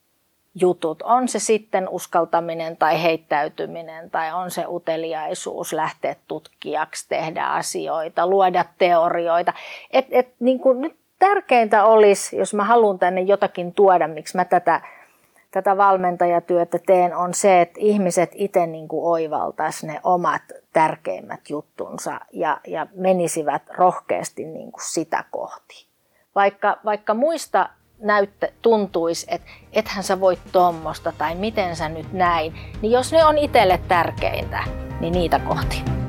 jutut. 0.55 1.01
On 1.01 1.27
se 1.27 1.39
sitten 1.39 1.89
uskaltaminen 1.89 2.77
tai 2.77 3.03
heittäytyminen 3.03 4.11
tai 4.11 4.33
on 4.33 4.51
se 4.51 4.65
uteliaisuus 4.67 5.73
lähteä 5.73 6.15
tutkijaksi, 6.27 7.09
tehdä 7.09 7.45
asioita, 7.45 8.27
luoda 8.27 8.65
teorioita. 8.77 9.53
Et, 9.91 10.05
et, 10.11 10.27
niin 10.39 10.59
kuin 10.59 10.81
nyt 10.81 10.95
tärkeintä 11.19 11.85
olisi, 11.85 12.37
jos 12.37 12.53
mä 12.53 12.63
haluan 12.63 12.99
tänne 12.99 13.21
jotakin 13.21 13.73
tuoda, 13.73 14.07
miksi 14.07 14.37
mä 14.37 14.45
tätä, 14.45 14.81
tätä 15.51 15.77
valmentajatyötä 15.77 16.79
teen, 16.85 17.15
on 17.15 17.33
se, 17.33 17.61
että 17.61 17.79
ihmiset 17.79 18.31
itse 18.33 18.67
niin 18.67 18.87
oivaltaisi 18.91 19.87
ne 19.87 19.99
omat 20.03 20.41
tärkeimmät 20.73 21.49
juttunsa 21.49 22.19
ja, 22.31 22.59
ja 22.67 22.87
menisivät 22.95 23.61
rohkeasti 23.69 24.45
niin 24.45 24.71
kuin 24.71 24.83
sitä 24.91 25.23
kohti. 25.31 25.87
Vaikka, 26.35 26.77
vaikka 26.85 27.13
muista 27.13 27.69
näyttä, 28.03 28.49
tuntuisi, 28.61 29.25
että 29.29 29.47
ethän 29.73 30.03
sä 30.03 30.19
voi 30.19 30.37
tuommoista 30.51 31.13
tai 31.17 31.35
miten 31.35 31.75
sä 31.75 31.89
nyt 31.89 32.13
näin, 32.13 32.55
niin 32.81 32.91
jos 32.91 33.11
ne 33.11 33.25
on 33.25 33.37
itselle 33.37 33.79
tärkeintä, 33.87 34.63
niin 34.99 35.13
niitä 35.13 35.39
kohti. 35.39 36.02